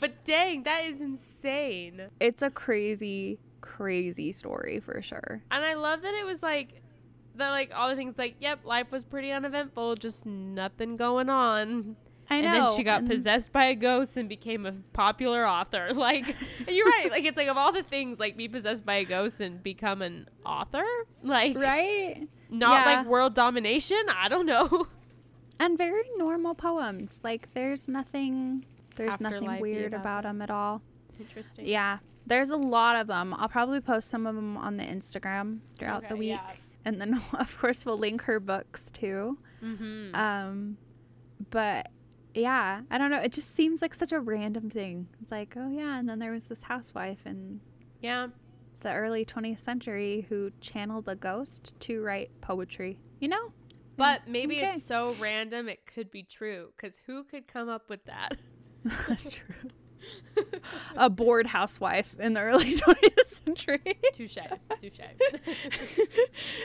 [0.00, 2.02] but dang, that is insane.
[2.20, 6.82] it's a crazy crazy story for sure And I love that it was like
[7.36, 11.96] that like all the things like, yep, life was pretty uneventful, just nothing going on.
[12.30, 15.46] i know And then she got and- possessed by a ghost and became a popular
[15.46, 15.88] author.
[15.94, 16.34] Like
[16.68, 17.10] you're right.
[17.10, 20.02] Like it's like of all the things, like be possessed by a ghost and become
[20.02, 20.84] an author.
[21.22, 22.96] Like right not Yeah.
[22.98, 24.00] like world domination.
[24.14, 24.86] I don't know.
[25.58, 28.64] and very normal poems like there's nothing
[28.96, 30.82] there's nothing Afterlife-y weird about them at all
[31.18, 31.64] Interesting.
[31.66, 33.32] Yeah, there's a lot of them.
[33.38, 36.52] I'll probably post some of them on the Instagram throughout the week, yeah.
[36.86, 39.36] And then of course we'll link her books too.
[39.62, 40.14] Mm-hmm.
[40.14, 40.78] Um,
[41.50, 41.88] but
[42.32, 43.20] yeah, I don't know.
[43.20, 45.08] It just seems like such a random thing.
[45.20, 47.60] It's like, oh yeah, and then there was this housewife in
[48.00, 48.28] yeah.
[48.80, 52.98] the early 20th century who channeled a ghost to write poetry.
[53.20, 53.52] You know?
[53.96, 54.74] But maybe okay.
[54.76, 56.68] it's so random it could be true.
[56.76, 58.36] Because who could come up with that?
[59.08, 59.70] That's true.
[60.96, 63.98] a bored housewife in the early 20th century.
[64.12, 64.38] Touche.
[64.80, 65.00] Touche.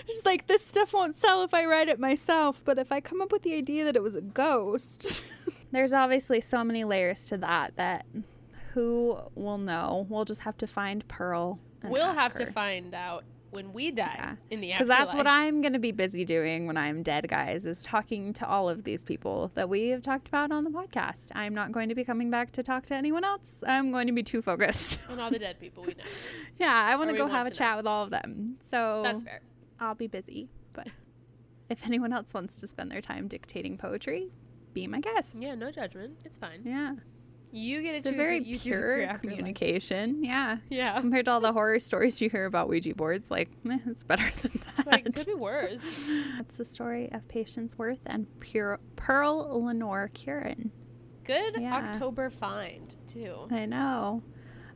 [0.08, 3.22] She's like, this stuff won't sell if I write it myself, but if I come
[3.22, 5.24] up with the idea that it was a ghost.
[5.72, 8.06] There's obviously so many layers to that that
[8.74, 10.06] who will know?
[10.10, 11.60] We'll just have to find Pearl.
[11.84, 12.46] we'll have her.
[12.46, 14.36] to find out when we die Yeah.
[14.50, 15.28] in the Because that's what.
[15.28, 18.84] I'm going to be busy doing when I'm dead, guys, is talking to all of
[18.84, 21.28] these people that we have talked about on the podcast.
[21.36, 23.64] I'm not going to be coming back to talk to anyone else.
[23.68, 25.00] I'm going to be too focused.
[25.10, 26.04] And all the dead people we know.
[26.60, 27.78] yeah, I wanna go want have a chat know.
[27.78, 28.56] with all of them.
[28.60, 29.42] So That's fair.
[29.80, 30.50] I'll be busy.
[30.74, 30.88] But
[31.70, 34.30] if anyone else wants to spend their time dictating poetry,
[34.74, 35.36] be my guest.
[35.40, 36.18] Yeah, no judgment.
[36.24, 36.62] It's fine.
[36.64, 36.94] Yeah.
[37.52, 40.24] You get to It's a very what you do with your pure communication.
[40.24, 40.58] Yeah.
[40.70, 41.00] Yeah.
[41.00, 44.30] Compared to all the horror stories you hear about Ouija boards, like, eh, it's better
[44.42, 44.88] than that.
[44.88, 45.82] Like, it could be worse.
[46.38, 50.72] That's the story of Patience Worth and Pure Pearl Lenore Curran.
[51.24, 51.76] Good Yeah.
[51.76, 53.48] October find, too.
[53.52, 54.24] I know.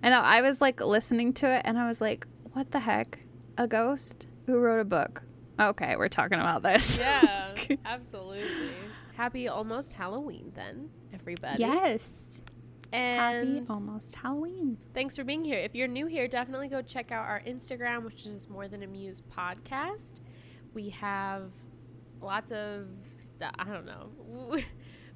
[0.04, 0.20] I know.
[0.22, 3.20] I was like listening to it and I was like, what the heck?
[3.58, 5.24] A ghost who wrote a book?
[5.60, 6.98] Okay, we're talking about this.
[7.00, 7.56] Yeah,
[7.86, 8.46] absolutely.
[9.16, 11.62] Happy almost Halloween, then, everybody.
[11.64, 12.42] yes.
[12.96, 14.78] And Happy almost Halloween.
[14.94, 15.60] thanks for being here.
[15.60, 19.22] If you're new here, definitely go check out our Instagram, which is More Than Amuse
[19.38, 20.22] Podcast.
[20.74, 21.52] We have
[22.22, 22.88] lots of
[23.36, 23.52] stuff.
[23.60, 24.10] I don't know.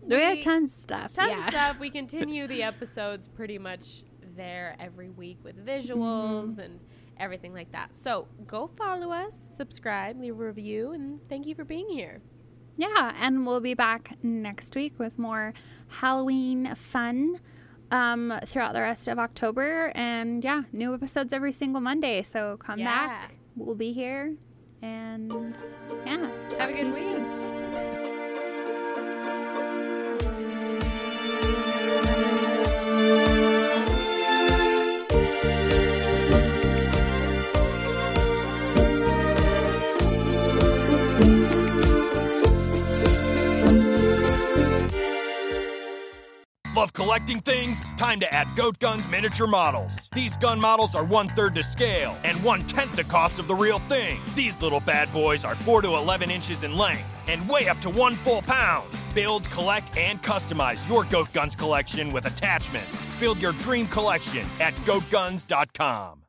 [0.01, 1.13] We, have tons of stuff.
[1.13, 1.47] tons yeah.
[1.47, 1.80] of stuff.
[1.80, 4.03] We continue the episodes pretty much
[4.38, 6.59] there every week with visuals Mm-hmm.
[6.61, 6.80] and
[7.19, 7.93] everything like that.
[7.93, 12.21] So go follow us, subscribe, leave a review, and thank you for being here.
[12.77, 15.53] Yeah, and we'll be back next week with more
[15.89, 17.41] Halloween fun
[17.92, 19.92] um, throughout the rest of October.
[19.96, 22.22] And yeah, new episodes every single Monday.
[22.24, 22.86] So come Yeah.
[23.08, 23.36] back.
[23.56, 24.36] We'll be here.
[24.82, 25.56] And
[26.06, 27.49] yeah, Have a good week.
[46.80, 47.91] Love collecting things?
[47.97, 50.07] Time to add Goat Guns miniature models.
[50.15, 53.53] These gun models are one third to scale and one tenth the cost of the
[53.53, 54.21] real thing.
[54.34, 57.89] These little bad boys are 4 to 11 inches in length and weigh up to
[57.89, 58.88] one full pound.
[59.13, 63.11] Build, collect, and customize your Goat Guns collection with attachments.
[63.19, 66.28] Build your dream collection at goatguns.com.